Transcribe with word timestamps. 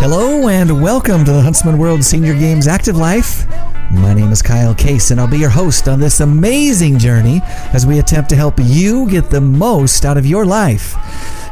Hello 0.00 0.48
and 0.48 0.82
welcome 0.82 1.22
to 1.26 1.32
the 1.32 1.42
Huntsman 1.42 1.76
World 1.76 2.02
Senior 2.02 2.32
Games 2.32 2.66
Active 2.66 2.96
Life. 2.96 3.46
My 3.90 4.14
name 4.14 4.32
is 4.32 4.40
Kyle 4.40 4.74
Case, 4.74 5.10
and 5.10 5.20
I'll 5.20 5.28
be 5.28 5.38
your 5.38 5.50
host 5.50 5.86
on 5.86 6.00
this 6.00 6.20
amazing 6.20 6.98
journey 6.98 7.42
as 7.74 7.84
we 7.84 7.98
attempt 7.98 8.30
to 8.30 8.36
help 8.36 8.54
you 8.58 9.06
get 9.10 9.28
the 9.28 9.40
most 9.40 10.06
out 10.06 10.16
of 10.16 10.24
your 10.24 10.46
life. 10.46 10.94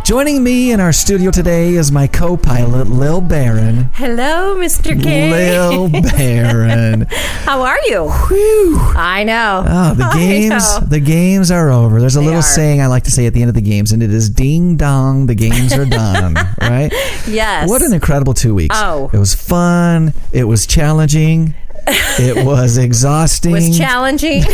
Joining 0.07 0.45
me 0.45 0.71
in 0.71 0.79
our 0.79 0.93
studio 0.93 1.33
today 1.33 1.75
is 1.75 1.91
my 1.91 2.07
co 2.07 2.37
pilot, 2.37 2.87
Lil 2.87 3.21
Barron. 3.21 3.91
Hello, 3.95 4.55
Mr. 4.55 5.01
K. 5.03 5.33
Lil 5.33 5.89
Barron. 6.17 7.07
How 7.11 7.63
are 7.63 7.81
you? 7.87 8.09
Whew. 8.09 8.79
I 8.95 9.25
know. 9.25 9.65
Oh, 9.67 9.95
the 9.95 10.09
games, 10.15 10.79
the 10.89 11.01
games 11.01 11.51
are 11.51 11.71
over. 11.71 11.99
There's 11.99 12.15
a 12.15 12.21
They 12.21 12.27
little 12.27 12.39
are. 12.39 12.43
saying 12.43 12.81
I 12.81 12.87
like 12.87 13.03
to 13.05 13.11
say 13.11 13.27
at 13.27 13.35
the 13.35 13.41
end 13.43 13.49
of 13.49 13.57
the 13.57 13.61
games, 13.61 13.91
and 13.91 14.01
it 14.01 14.13
is 14.15 14.31
"Ding 14.31 14.77
dong, 14.77 15.27
the 15.27 15.35
games 15.35 15.73
are 15.73 15.85
done." 15.85 16.35
right? 16.61 16.93
Yes. 17.27 17.69
What 17.69 17.83
an 17.83 17.93
incredible 17.93 18.33
two 18.33 18.55
weeks! 18.55 18.77
Oh. 18.79 19.11
it 19.13 19.19
was 19.19 19.35
fun. 19.35 20.15
It 20.31 20.45
was 20.45 20.67
challenging. 20.69 21.57
It 21.89 22.45
was 22.45 22.77
exhausting, 22.87 23.53
was 23.53 23.77
challenging. 23.79 24.43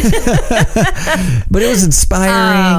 but 1.50 1.62
it 1.62 1.68
was 1.68 1.84
inspiring 1.84 2.32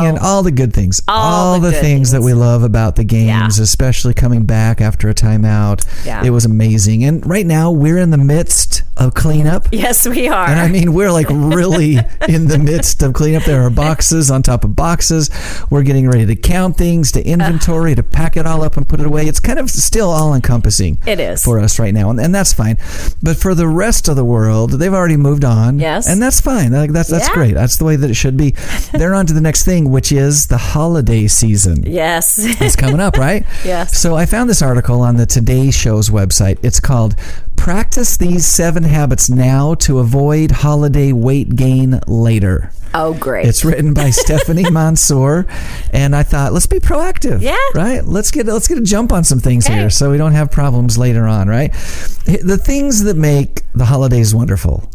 Oh. 0.06 0.10
and 0.10 0.20
all 0.20 0.44
the 0.44 0.52
good 0.52 0.74
things. 0.74 1.02
All 1.08 1.60
the 1.60 1.64
the 1.68 1.72
good 1.72 1.82
things, 1.82 2.12
that 2.12 2.22
we 2.22 2.34
love 2.34 2.64
about 2.64 2.96
the 2.96 3.04
games, 3.04 3.58
Yeah. 3.58 3.64
especially 3.64 4.14
coming 4.14 4.44
back 4.46 4.82
after 4.82 5.10
a 5.10 5.14
timeout. 5.14 5.86
Yeah. 6.06 6.24
It 6.24 6.30
was 6.32 6.46
amazing. 6.46 7.04
And 7.04 7.26
right 7.26 7.46
now 7.46 7.72
we're 7.72 7.98
in 7.98 8.10
the 8.12 8.18
midst 8.18 8.84
of 8.98 9.14
cleanup. 9.16 9.68
yes, 9.72 10.08
we 10.08 10.28
are. 10.28 10.46
And 10.48 10.60
I 10.60 10.68
mean, 10.68 10.94
we're 10.94 11.12
like 11.12 11.28
really 11.30 11.96
in 12.28 12.48
the 12.48 12.60
midst 12.60 13.02
of 13.02 13.14
cleanup. 13.14 13.44
There 13.44 13.62
are 13.64 13.70
boxes 13.70 14.30
on 14.30 14.44
top 14.44 14.64
of 14.64 14.76
boxes. 14.76 15.30
We're 15.70 15.84
getting 15.84 16.08
ready 16.08 16.26
to 16.28 16.36
count 16.36 16.78
things, 16.78 17.12
to 17.14 17.26
inventory, 17.26 17.95
to 17.95 18.04
pack 18.04 18.38
it 18.38 18.45
all 18.45 18.62
up 18.64 18.78
and 18.78 18.88
put 18.88 19.00
it 19.00 19.06
away. 19.08 19.26
It's 19.28 19.40
kind 19.40 19.58
of 19.58 19.70
still 19.70 20.10
all 20.10 20.34
encompassing. 20.36 21.00
It 21.08 21.20
is. 21.20 21.44
For 21.44 21.60
us 21.60 21.80
right 21.80 21.94
now. 21.94 22.10
And, 22.12 22.20
and 22.20 22.36
that's 22.36 22.54
fine. 22.54 22.78
But 23.22 23.38
for 23.38 23.56
the 23.56 23.67
rest 23.67 24.08
of 24.08 24.16
the 24.16 24.26
world, 24.26 24.42
they've 24.77 24.94
already 24.94 25.17
moved 25.17 25.44
on. 25.45 25.80
Yes. 25.80 26.08
And 26.08 26.22
that's 26.22 26.39
fine. 26.41 26.72
Like, 26.72 26.91
That's, 26.91 27.09
that's 27.09 27.27
Yeah. 27.27 27.33
great. 27.33 27.53
That's 27.53 27.77
the 27.77 27.86
way 27.86 27.95
that 27.95 28.09
it 28.09 28.16
should 28.16 28.38
be. 28.38 28.52
They're 28.91 29.13
on 29.13 29.25
to 29.27 29.33
the 29.33 29.41
next 29.41 29.63
thing, 29.66 29.89
which 29.91 30.11
is 30.11 30.47
the 30.47 30.58
holiday 30.58 31.27
season. 31.27 31.83
yes. 31.86 32.38
It's 32.61 32.75
coming 32.75 32.99
up, 32.99 33.17
right? 33.17 33.45
Yes. 33.66 33.97
So 33.99 34.16
I 34.16 34.25
found 34.25 34.49
this 34.49 34.61
article 34.61 35.02
on 35.02 35.16
the 35.17 35.25
Today 35.25 35.71
Show's 35.71 36.09
website. 36.09 36.58
It's 36.64 36.80
called 36.80 37.16
Practice 37.64 38.17
These 38.17 38.45
Seven 38.45 38.83
Habits 38.83 39.30
Now 39.30 39.73
to 39.75 40.00
Avoid 40.00 40.52
Holiday 40.52 41.14
Weight 41.14 41.56
Gain 41.56 42.02
Later. 42.08 42.73
oh, 42.94 43.14
great. 43.14 43.47
It's 43.47 43.64
written 43.64 43.94
by 43.94 44.09
Stephanie 44.09 44.70
Mansour, 44.70 45.47
and 45.94 46.14
I 46.14 46.23
thought 46.23 46.52
let's 46.52 46.66
be 46.66 46.80
proactive. 46.80 47.39
Yeah. 47.42 47.58
Right. 47.73 48.03
Let's 48.03 48.31
get 48.31 48.47
let's 48.47 48.67
get 48.67 48.80
a 48.80 48.81
jump 48.81 49.14
on 49.14 49.23
some 49.23 49.39
things 49.39 49.66
here, 49.66 49.89
so 49.89 50.11
we 50.11 50.17
don't 50.17 50.33
have 50.33 50.52
problems 50.52 50.97
later 50.97 51.25
on. 51.25 51.47
Right. 51.47 51.72
The 51.72 52.59
things 52.61 53.03
that 53.03 53.16
make 53.16 53.61
the 53.73 53.86
holidays 53.86 54.36
wonderful. 54.36 54.92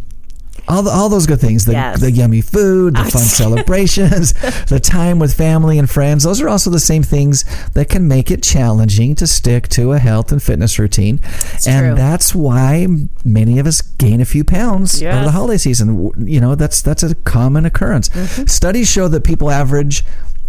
All, 0.68 0.82
the, 0.82 0.90
all 0.90 1.08
those 1.08 1.26
good 1.26 1.40
things 1.40 1.64
the, 1.64 1.72
Yes. 1.72 2.00
the 2.00 2.10
yummy 2.10 2.40
food 2.40 2.94
the 2.94 3.04
fun 3.04 3.22
celebrations 3.22 4.32
the 4.66 4.78
time 4.80 5.18
with 5.18 5.34
family 5.34 5.78
and 5.78 5.88
friends 5.88 6.24
those 6.24 6.40
are 6.40 6.48
also 6.48 6.70
the 6.70 6.78
same 6.80 7.02
things 7.02 7.44
that 7.72 7.88
can 7.88 8.06
make 8.06 8.30
it 8.30 8.42
challenging 8.42 9.14
to 9.16 9.26
stick 9.26 9.68
to 9.68 9.92
a 9.92 9.98
health 9.98 10.30
and 10.32 10.42
fitness 10.42 10.78
routine 10.78 11.20
and 11.66 11.86
true. 11.86 11.94
that's 11.94 12.34
why 12.34 12.86
many 13.24 13.58
of 13.58 13.66
us 13.66 13.80
gain 13.80 14.20
a 14.20 14.24
few 14.24 14.44
pounds 14.44 15.02
over 15.16 15.24
the 15.24 15.30
holiday 15.32 15.56
season 15.58 16.10
you 16.26 16.40
know 16.40 16.54
that's 16.54 16.82
that's 16.82 17.02
a 17.02 17.14
common 17.14 17.64
occurrence 17.64 18.08
Mm-hmm. 18.08 18.46
studies 18.46 18.90
show 18.90 19.08
that 19.08 19.24
people 19.24 19.50
average 19.50 20.04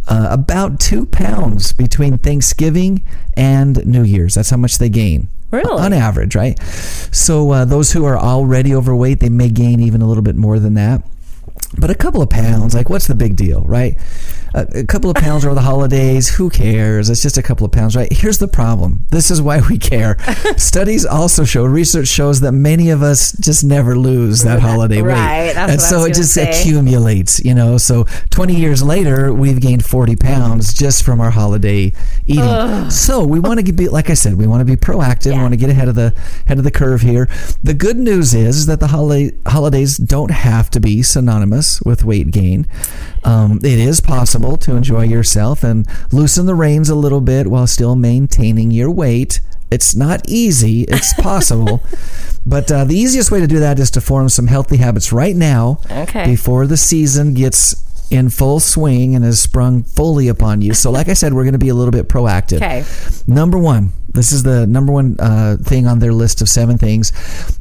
uh, 0.09 0.27
about 0.31 0.79
two 0.79 1.05
pounds 1.05 1.71
between 1.71 2.17
Thanksgiving 2.17 3.03
and 3.37 3.85
New 3.85 4.03
Year's. 4.03 4.35
That's 4.35 4.49
how 4.49 4.57
much 4.57 4.77
they 4.79 4.89
gain. 4.89 5.29
Really? 5.51 5.81
On 5.81 5.93
average, 5.93 6.35
right? 6.35 6.59
So 7.11 7.51
uh, 7.51 7.65
those 7.65 7.91
who 7.93 8.05
are 8.05 8.17
already 8.17 8.75
overweight, 8.75 9.19
they 9.19 9.29
may 9.29 9.49
gain 9.49 9.79
even 9.79 10.01
a 10.01 10.07
little 10.07 10.23
bit 10.23 10.35
more 10.35 10.59
than 10.59 10.73
that. 10.75 11.03
But 11.77 11.91
a 11.91 11.95
couple 11.95 12.21
of 12.21 12.29
pounds, 12.29 12.73
like 12.73 12.89
what's 12.89 13.07
the 13.07 13.15
big 13.15 13.35
deal, 13.35 13.61
right? 13.61 13.97
A, 14.55 14.79
a 14.79 14.83
couple 14.85 15.11
of 15.11 15.15
pounds 15.15 15.45
over 15.45 15.53
the 15.53 15.61
holidays, 15.61 16.27
who 16.27 16.49
cares? 16.49 17.11
It's 17.11 17.21
just 17.21 17.37
a 17.37 17.43
couple 17.43 17.63
of 17.65 17.71
pounds, 17.71 17.95
right? 17.95 18.11
Here's 18.11 18.39
the 18.39 18.47
problem. 18.47 19.05
This 19.09 19.29
is 19.29 19.39
why 19.39 19.61
we 19.69 19.77
care. 19.77 20.17
Studies 20.57 21.05
also 21.05 21.43
show, 21.43 21.65
research 21.65 22.07
shows 22.07 22.41
that 22.41 22.53
many 22.53 22.89
of 22.89 23.03
us 23.03 23.33
just 23.33 23.63
never 23.63 23.95
lose 23.95 24.41
that 24.41 24.59
holiday 24.59 25.03
weight. 25.03 25.13
Right, 25.13 25.55
and 25.55 25.79
so 25.79 26.05
it 26.05 26.15
just 26.15 26.33
say. 26.33 26.49
accumulates, 26.49 27.43
you 27.45 27.53
know. 27.53 27.77
So 27.77 28.05
20 28.31 28.55
years 28.55 28.81
later, 28.81 29.31
we've 29.31 29.61
gained 29.61 29.85
40 29.85 30.15
pounds 30.15 30.73
just 30.73 31.03
from 31.03 31.21
our 31.21 31.29
holiday 31.29 31.93
eating. 32.25 32.89
So 32.89 33.23
we 33.23 33.39
want 33.39 33.63
to 33.63 33.73
be, 33.73 33.89
like 33.89 34.09
I 34.09 34.15
said, 34.15 34.35
we 34.35 34.47
want 34.47 34.61
to 34.61 34.65
be 34.65 34.75
proactive. 34.75 35.33
We 35.33 35.39
want 35.39 35.53
to 35.53 35.59
get 35.59 35.69
ahead 35.69 35.87
of 35.87 35.93
the 35.93 36.15
head 36.47 36.57
of 36.57 36.63
the 36.63 36.71
curve 36.71 37.01
here. 37.01 37.29
The 37.61 37.75
good 37.75 37.97
news 37.97 38.33
is 38.33 38.65
that 38.65 38.79
the 38.79 38.87
holiday 38.87 39.37
holidays 39.45 39.97
don't 39.97 40.31
have 40.31 40.71
to 40.71 40.79
be 40.79 41.03
synonymous 41.03 41.58
with 41.85 42.03
weight 42.03 42.31
gain. 42.31 42.67
Um, 43.23 43.59
it 43.63 43.79
is 43.79 43.99
possible 44.01 44.57
to 44.57 44.75
enjoy 44.75 45.03
yourself 45.03 45.63
and 45.63 45.87
loosen 46.11 46.45
the 46.45 46.55
reins 46.55 46.89
a 46.89 46.95
little 46.95 47.21
bit 47.21 47.47
while 47.47 47.67
still 47.67 47.95
maintaining 47.95 48.71
your 48.71 48.89
weight. 48.91 49.39
It's 49.71 49.95
not 49.95 50.21
easy. 50.27 50.83
It's 50.87 51.13
possible. 51.21 51.83
But 52.45 52.71
uh, 52.71 52.85
the 52.85 52.95
easiest 52.97 53.29
way 53.31 53.39
to 53.39 53.47
do 53.47 53.59
that 53.59 53.77
is 53.79 53.91
to 53.91 54.01
form 54.01 54.29
some 54.29 54.47
healthy 54.47 54.77
habits 54.77 55.11
right 55.11 55.35
now 55.35 55.79
Okay. 55.91 56.25
before 56.25 56.65
the 56.65 56.77
season 56.77 57.33
gets 57.33 57.75
in 58.11 58.29
full 58.29 58.59
swing 58.59 59.15
and 59.15 59.23
has 59.23 59.39
sprung 59.39 59.83
fully 59.83 60.27
upon 60.27 60.61
you. 60.61 60.73
So, 60.73 60.91
like 60.91 61.09
I 61.09 61.13
said, 61.13 61.33
we're 61.33 61.43
going 61.43 61.53
to 61.53 61.59
be 61.59 61.69
a 61.69 61.75
little 61.75 61.91
bit 61.91 62.07
proactive. 62.07 62.57
Okay. 62.57 62.83
Number 63.27 63.57
one, 63.57 63.91
this 64.13 64.31
is 64.31 64.43
the 64.43 64.65
number 64.67 64.91
one 64.91 65.15
uh, 65.19 65.57
thing 65.61 65.87
on 65.87 65.99
their 65.99 66.13
list 66.13 66.41
of 66.41 66.49
seven 66.49 66.77
things. 66.77 67.11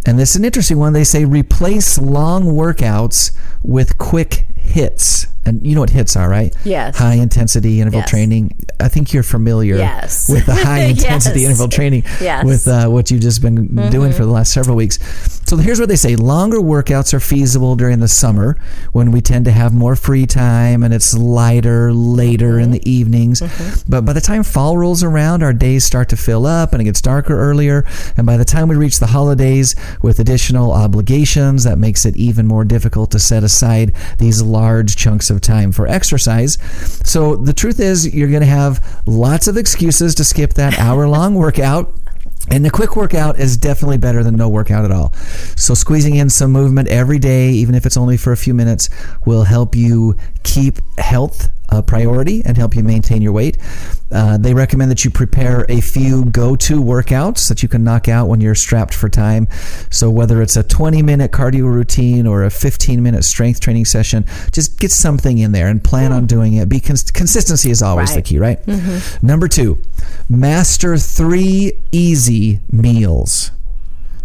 And 0.06 0.18
this 0.18 0.30
is 0.30 0.36
an 0.36 0.44
interesting 0.44 0.78
one. 0.78 0.92
They 0.92 1.04
say 1.04 1.24
replace 1.24 1.98
long 1.98 2.44
workouts 2.44 3.36
with 3.62 3.98
quick 3.98 4.46
HIITs. 4.58 5.26
And 5.48 5.66
you 5.66 5.74
know 5.74 5.80
what 5.80 5.90
HIITs 5.90 6.18
are, 6.20 6.28
right? 6.28 6.54
Yes. 6.64 6.96
High 6.96 7.14
intensity 7.14 7.80
interval 7.80 8.00
Yes. 8.00 8.10
training. 8.10 8.54
I 8.78 8.88
think 8.88 9.12
you're 9.12 9.22
familiar 9.22 9.76
Yes. 9.76 10.28
with 10.28 10.46
the 10.46 10.54
high 10.68 10.82
intensity 10.82 11.40
Yes. 11.40 11.50
interval 11.50 11.68
training 11.68 12.04
with 12.44 12.68
uh, 12.68 12.88
what 12.88 13.10
you've 13.10 13.22
just 13.22 13.42
been 13.42 13.68
mm-hmm. 13.68 13.90
doing 13.90 14.12
for 14.12 14.24
the 14.24 14.30
last 14.30 14.52
several 14.52 14.76
weeks. 14.76 14.98
So 15.46 15.56
here's 15.56 15.80
what 15.80 15.88
they 15.88 15.96
say 15.96 16.14
longer 16.14 16.58
workouts 16.58 17.14
are 17.14 17.20
feasible 17.20 17.74
during 17.74 18.00
the 18.00 18.08
summer 18.08 18.56
when 18.92 19.10
we 19.10 19.20
tend 19.22 19.46
to 19.46 19.50
have 19.50 19.72
more 19.72 19.96
free 19.96 20.26
time 20.26 20.82
and 20.82 20.92
it's 20.92 21.16
lighter 21.16 21.92
later 21.92 22.58
in 22.58 22.66
mm-hmm. 22.66 22.72
the 22.72 22.90
evenings. 22.90 23.40
Mm-hmm. 23.40 23.90
But 23.90 24.04
by 24.04 24.12
the 24.12 24.20
time 24.20 24.42
fall 24.42 24.76
rolls 24.76 25.02
around, 25.02 25.42
our 25.42 25.54
days 25.54 25.84
start 25.84 26.10
to 26.10 26.16
fill 26.16 26.46
up 26.46 26.72
and 26.72 26.82
it 26.82 26.84
gets 26.84 27.00
darker 27.00 27.38
earlier. 27.38 27.86
And 28.16 28.26
by 28.26 28.36
the 28.36 28.44
time 28.44 28.68
we 28.68 28.76
reach 28.76 28.98
the 28.98 29.06
holidays 29.06 29.74
with 30.02 30.18
additional 30.20 30.70
obligations, 30.72 31.64
that 31.64 31.78
makes 31.78 32.04
it 32.04 32.16
even 32.16 32.46
more 32.46 32.64
difficult 32.64 33.10
to 33.12 33.18
set 33.18 33.42
aside 33.42 33.94
these 34.18 34.42
large 34.42 34.96
chunks 34.96 35.30
of 35.30 35.37
time 35.38 35.72
for 35.72 35.86
exercise. 35.86 36.58
So 37.04 37.36
the 37.36 37.52
truth 37.52 37.80
is, 37.80 38.14
you're 38.14 38.28
going 38.28 38.40
to 38.40 38.46
have 38.46 39.02
lots 39.06 39.48
of 39.48 39.56
excuses 39.56 40.14
to 40.16 40.24
skip 40.24 40.54
that 40.54 40.78
hour 40.78 41.08
long 41.08 41.34
workout. 41.36 41.94
And 42.50 42.64
the 42.64 42.70
quick 42.70 42.96
workout 42.96 43.38
is 43.38 43.58
definitely 43.58 43.98
better 43.98 44.22
than 44.22 44.36
no 44.36 44.48
workout 44.48 44.84
at 44.84 44.90
all. 44.90 45.12
So 45.56 45.74
squeezing 45.74 46.14
in 46.14 46.30
some 46.30 46.50
movement 46.50 46.88
every 46.88 47.18
day, 47.18 47.50
even 47.50 47.74
if 47.74 47.84
it's 47.84 47.96
only 47.96 48.16
for 48.16 48.32
a 48.32 48.38
few 48.38 48.54
minutes, 48.54 48.88
will 49.26 49.44
help 49.44 49.74
you 49.74 50.16
keep 50.44 50.78
health 50.98 51.48
a 51.78 51.82
priority 51.82 52.42
and 52.44 52.56
help 52.56 52.76
you 52.76 52.82
maintain 52.82 53.22
your 53.22 53.32
weight. 53.32 53.56
Uh, 54.10 54.36
they 54.38 54.52
recommend 54.54 54.90
that 54.90 55.04
you 55.04 55.10
prepare 55.10 55.64
a 55.68 55.80
few 55.80 56.24
go-to 56.26 56.82
workouts 56.82 57.48
that 57.48 57.62
you 57.62 57.68
can 57.68 57.84
knock 57.84 58.08
out 58.08 58.26
when 58.28 58.40
you're 58.40 58.54
strapped 58.54 58.92
for 58.94 59.08
time. 59.08 59.46
So 59.90 60.10
whether 60.10 60.42
it's 60.42 60.56
a 60.56 60.64
20-minute 60.64 61.30
cardio 61.30 61.62
routine 61.64 62.26
or 62.26 62.44
a 62.44 62.48
15-minute 62.48 63.22
strength 63.24 63.60
training 63.60 63.84
session, 63.84 64.24
just 64.52 64.78
get 64.80 64.90
something 64.90 65.38
in 65.38 65.52
there 65.52 65.68
and 65.68 65.82
plan 65.82 66.12
on 66.12 66.26
doing 66.26 66.54
it. 66.54 66.68
Be 66.68 66.80
cons- 66.80 67.10
consistency 67.10 67.70
is 67.70 67.82
always 67.82 68.10
the 68.10 68.16
Right. 68.16 68.24
key, 68.24 68.38
right? 68.38 69.22
Number 69.22 69.46
two, 69.48 69.78
master 70.28 70.96
three 70.96 71.72
easy 71.92 72.60
meals. 72.72 73.50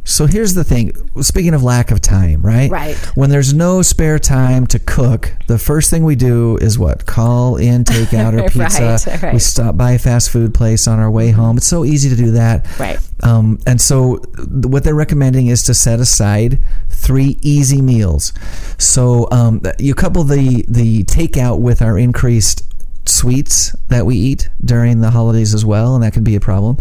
So 0.06 0.26
here's 0.26 0.54
the 0.54 0.64
thing. 0.64 0.92
Speaking 1.22 1.54
of 1.54 1.64
lack 1.64 1.90
of 1.90 2.02
time, 2.02 2.42
right? 2.42 2.70
Right. 2.70 2.96
When 3.16 3.30
there's 3.30 3.54
no 3.54 3.82
spare 3.82 4.20
time 4.20 4.68
to 4.68 4.80
cook, 4.80 5.34
the 5.48 5.58
first 5.58 5.90
thing 5.90 6.04
we 6.04 6.16
do 6.16 6.58
is 6.58 6.78
what? 6.78 7.06
Call 7.06 7.56
in, 7.56 7.84
take 7.84 8.14
out 8.14 8.36
our 8.36 8.50
pizza. 8.50 8.98
Right, 9.08 9.24
right. 9.24 9.34
We 9.34 9.40
stop 9.40 9.78
by 9.78 9.92
a 9.92 10.00
fast 10.00 10.30
food 10.30 10.54
place 10.54 10.88
on 10.88 11.00
our 11.00 11.10
way 11.10 11.32
home. 11.32 11.58
It's 11.58 11.68
so 11.68 11.86
easy 11.86 12.10
to 12.10 12.16
do 12.16 12.32
that. 12.32 12.68
Right. 12.80 13.00
Um, 13.24 13.60
and 13.66 13.80
so 13.80 14.16
what 14.48 14.84
they're 14.84 14.94
recommending 14.94 15.48
is 15.48 15.64
to 15.64 15.74
set 15.74 16.00
aside 16.00 16.60
three 16.90 17.38
easy 17.42 17.82
meals. 17.82 18.34
So 18.78 19.30
um, 19.32 19.62
you 19.80 19.96
couple 19.96 20.24
the 20.24 20.66
the 20.68 21.04
takeout 21.06 21.60
with 21.60 21.82
our 21.82 21.98
increased 21.98 22.68
sweets 23.06 23.76
that 23.90 24.06
we 24.06 24.16
eat 24.16 24.50
during 24.66 25.02
the 25.02 25.12
holidays 25.12 25.54
as 25.54 25.66
well, 25.66 25.96
and 25.96 26.04
that 26.04 26.14
can 26.14 26.24
be 26.24 26.36
a 26.36 26.40
problem. 26.40 26.78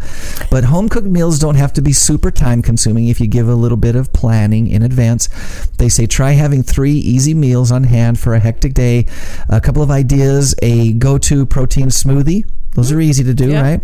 But 0.50 0.64
home 0.64 0.88
cooked 0.88 1.06
meals 1.08 1.38
don't 1.38 1.56
have 1.56 1.72
to 1.74 1.82
be 1.82 1.92
super 1.92 2.30
time 2.30 2.62
consuming 2.62 3.08
if 3.08 3.20
you 3.20 3.26
give 3.26 3.48
a 3.48 3.54
little 3.54 3.76
bit 3.78 3.96
of 3.96 4.12
planning 4.12 4.68
in 4.68 4.82
advance. 4.82 5.28
They 5.78 5.88
say 5.88 6.06
try 6.06 6.32
having 6.32 6.62
three 6.62 6.92
easy 6.94 7.34
meals 7.34 7.72
on 7.72 7.84
hand 7.84 8.18
for 8.18 8.34
a 8.34 8.40
hectic 8.40 8.74
day. 8.74 9.06
A 9.48 9.60
couple 9.60 9.82
of 9.82 9.90
ideas 9.90 10.54
a 10.62 10.92
go 10.92 11.18
to 11.18 11.44
protein 11.46 11.86
smoothie 11.88 12.44
Those 12.74 12.90
are 12.90 13.00
easy 13.02 13.22
to 13.24 13.34
do, 13.34 13.50
Yeah. 13.50 13.60
right? 13.60 13.80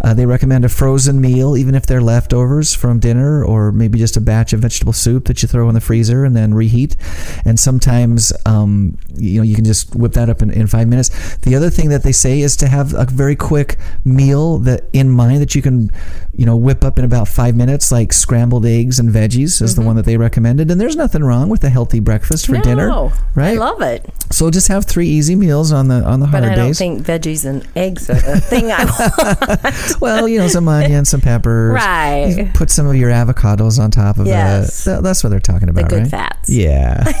Uh, 0.00 0.14
they 0.14 0.24
recommend 0.24 0.64
a 0.64 0.70
frozen 0.70 1.20
meal, 1.20 1.58
even 1.58 1.74
if 1.74 1.84
they're 1.84 2.00
leftovers 2.00 2.74
from 2.74 2.98
dinner, 2.98 3.44
or 3.44 3.70
maybe 3.70 3.98
just 3.98 4.16
a 4.16 4.20
batch 4.20 4.54
of 4.54 4.60
vegetable 4.60 4.94
soup 4.94 5.26
that 5.26 5.42
you 5.42 5.46
throw 5.48 5.68
in 5.68 5.74
the 5.74 5.80
freezer 5.82 6.24
and 6.24 6.34
then 6.34 6.54
reheat. 6.54 6.96
And 7.44 7.60
sometimes, 7.60 8.32
um, 8.46 8.96
you 9.14 9.36
know, 9.40 9.42
you 9.42 9.54
can 9.54 9.66
just 9.66 9.94
whip 9.94 10.12
that 10.14 10.30
up 10.30 10.40
in, 10.40 10.50
in 10.50 10.68
five 10.68 10.88
minutes. 10.88 11.10
The 11.42 11.54
other 11.54 11.68
thing 11.68 11.90
that 11.90 12.02
they 12.02 12.12
say 12.12 12.40
is 12.40 12.56
to 12.56 12.68
have 12.68 12.94
a 12.94 13.04
very 13.04 13.36
quick 13.40 13.76
meal 14.04 14.58
that 14.58 14.84
in 14.92 15.10
mind 15.10 15.40
that 15.40 15.54
you 15.56 15.62
can, 15.62 15.90
you 16.34 16.46
know, 16.46 16.56
whip 16.56 16.84
up 16.84 16.98
in 16.98 17.04
about 17.04 17.26
five 17.26 17.56
minutes, 17.56 17.90
like 17.90 18.12
scrambled 18.12 18.64
eggs 18.66 18.98
and 19.00 19.10
veggies 19.10 19.60
is 19.60 19.74
the 19.74 19.82
one 19.82 19.96
that 19.96 20.04
they 20.04 20.16
recommended. 20.16 20.70
And 20.70 20.80
there's 20.80 20.94
nothing 20.96 21.24
wrong 21.24 21.48
with 21.48 21.64
a 21.64 21.68
healthy 21.70 21.98
breakfast 22.00 22.46
for 22.46 22.52
no, 22.52 22.62
dinner, 22.62 22.88
right? 23.34 23.54
I 23.56 23.60
love 23.60 23.80
it. 23.82 24.08
so 24.30 24.50
just 24.50 24.68
have 24.68 24.84
three 24.84 25.08
easy 25.08 25.34
meals 25.34 25.72
on 25.72 25.88
the 25.88 26.04
on 26.04 26.20
the 26.20 26.26
But 26.26 26.42
hard 26.42 26.52
I 26.52 26.54
don't 26.54 26.66
days. 26.68 26.78
think 26.78 27.02
veggies 27.02 27.44
and 27.44 27.66
eggs 27.74 28.08
are 28.10 28.14
the 28.14 28.40
thing 28.40 28.70
I 28.70 28.84
want. 29.64 30.00
well, 30.00 30.28
you 30.28 30.38
know, 30.38 30.46
some 30.48 30.68
onion, 30.68 31.04
some 31.04 31.20
peppers. 31.20 31.74
Right. 31.74 32.26
You 32.36 32.50
put 32.54 32.70
some 32.70 32.86
of 32.86 32.94
your 32.94 33.10
avocados 33.10 33.78
on 33.78 33.90
top 33.90 34.18
of 34.18 34.26
Yes. 34.26 34.86
it. 34.86 34.90
Th- 34.90 35.02
that's 35.02 35.24
what 35.24 35.30
they're 35.30 35.40
talking 35.40 35.68
about, 35.68 35.88
the 35.88 35.96
good 35.96 36.02
right? 36.02 36.10
fats. 36.10 36.48
Yeah. 36.50 37.02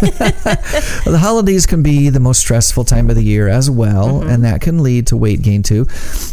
the 1.04 1.18
holidays 1.20 1.66
can 1.66 1.82
be 1.82 2.08
the 2.10 2.20
most 2.20 2.40
stressful 2.40 2.84
time 2.84 3.08
of 3.10 3.16
the 3.16 3.24
year 3.24 3.48
as 3.48 3.70
well, 3.70 4.00
Mm-hmm. 4.20 4.28
and 4.30 4.44
that 4.44 4.60
can 4.60 4.82
lead 4.82 5.06
to 5.08 5.16
weight 5.16 5.42
gain 5.42 5.62
too. 5.62 5.86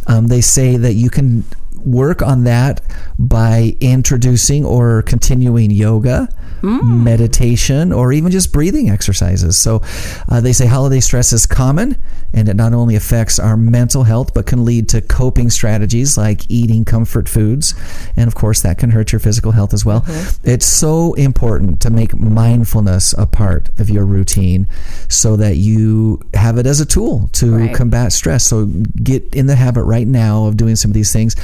Um, 0.07 0.27
they 0.27 0.41
say 0.41 0.77
that 0.77 0.93
you 0.93 1.09
can 1.09 1.43
work 1.85 2.21
on 2.21 2.43
that 2.45 2.81
by 3.19 3.75
introducing 3.79 4.65
or 4.65 5.01
continuing 5.03 5.71
yoga, 5.71 6.29
Mm. 6.63 7.03
meditation, 7.03 7.93
or 7.93 8.11
even 8.11 8.31
just 8.31 8.51
breathing 8.51 8.89
exercises. 8.89 9.55
So 9.55 9.83
uh, 10.27 10.41
they 10.41 10.53
say 10.53 10.65
holiday 10.65 10.99
stress 11.01 11.31
is 11.31 11.45
common 11.45 11.97
and 12.33 12.49
it 12.49 12.55
not 12.55 12.73
only 12.73 12.95
affects 12.95 13.37
our 13.37 13.55
mental 13.55 14.05
health 14.05 14.33
but 14.33 14.47
can 14.47 14.65
lead 14.65 14.89
to 14.89 15.01
coping 15.01 15.51
strategies 15.51 16.17
like 16.17 16.49
eating 16.49 16.83
comfort 16.83 17.29
foods. 17.29 17.75
And 18.15 18.27
of 18.27 18.33
course, 18.33 18.61
that 18.61 18.79
can 18.79 18.89
hurt 18.89 19.11
your 19.11 19.19
physical 19.19 19.51
health 19.51 19.71
as 19.71 19.85
well. 19.85 20.01
Mm-hmm. 20.01 20.49
It's 20.49 20.65
so 20.65 21.13
important 21.13 21.79
to 21.81 21.91
make 21.91 22.15
mindfulness 22.15 23.13
a 23.19 23.27
part 23.27 23.69
of 23.77 23.91
your 23.91 24.05
routine 24.05 24.67
so 25.09 25.35
that 25.35 25.57
you 25.57 26.19
have 26.33 26.57
it 26.57 26.65
as 26.65 26.79
a 26.81 26.87
tool 26.87 27.29
to 27.33 27.55
Right. 27.55 27.73
combat 27.75 28.11
stress. 28.13 28.43
So 28.47 28.65
get 29.03 29.23
in 29.35 29.45
the 29.45 29.55
habit 29.55 29.83
right 29.83 30.07
now 30.07 30.45
of 30.47 30.57
doing 30.57 30.75
some 30.75 30.89
of 30.89 30.95
these 30.95 31.13
things. 31.13 31.35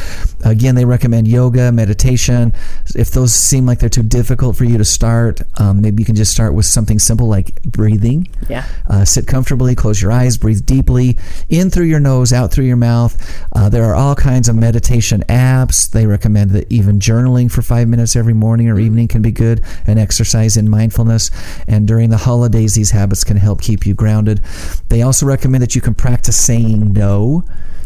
Again, 0.46 0.76
they 0.76 0.86
recommend 0.86 1.28
yoga, 1.28 1.72
meditation. 1.72 2.54
If 2.96 3.12
those 3.12 3.34
seem 3.34 3.66
like 3.66 3.80
they're 3.80 3.90
too 3.90 4.04
difficult 4.04 4.56
for 4.58 4.66
you 4.66 4.78
to 4.78 4.86
start, 4.86 5.42
um, 5.60 5.82
maybe 5.82 6.02
you 6.02 6.06
can 6.06 6.16
just 6.16 6.32
start 6.32 6.54
with 6.54 6.66
something 6.66 7.00
simple 7.00 7.28
like 7.28 7.62
breathing. 7.64 8.28
Yeah. 8.50 8.66
Uh, 8.90 9.06
sit 9.06 9.26
comfortably, 9.28 9.76
close 9.76 10.02
your 10.02 10.12
eyes, 10.12 10.38
breathe 10.38 10.66
deeply, 10.66 11.18
in 11.50 11.70
through 11.70 11.86
your 11.86 12.00
nose, 12.00 12.34
out 12.34 12.52
through 12.52 12.66
your 12.66 12.76
mouth. 12.78 13.16
Uh, 13.54 13.70
there 13.70 13.84
are 13.86 13.96
all 13.96 14.16
kinds 14.16 14.50
of 14.50 14.56
meditation 14.56 15.22
apps. 15.30 15.90
They 15.90 16.06
recommend 16.06 16.52
that 16.52 16.72
even 16.72 17.00
journaling 17.00 17.52
for 17.52 17.62
five 17.62 17.88
minutes 17.88 18.16
every 18.16 18.34
morning 18.34 18.70
or 18.70 18.80
evening 18.80 19.08
can 19.08 19.22
be 19.22 19.32
good, 19.32 19.64
and 19.88 19.98
exercise 20.00 20.58
in 20.58 20.70
mindfulness. 20.70 21.32
And 21.68 21.88
during 21.88 22.10
the 22.10 22.18
holidays, 22.18 22.76
these 22.76 22.92
habits 22.92 23.24
can 23.24 23.38
help 23.38 23.62
keep 23.62 23.86
you 23.86 23.94
grounded. 23.94 24.42
They 24.90 25.02
also 25.02 25.26
recommend 25.26 25.62
that 25.64 25.76
you 25.76 25.82
can 25.82 25.94
practice 25.94 26.36
saying 26.36 26.94
no 26.94 27.44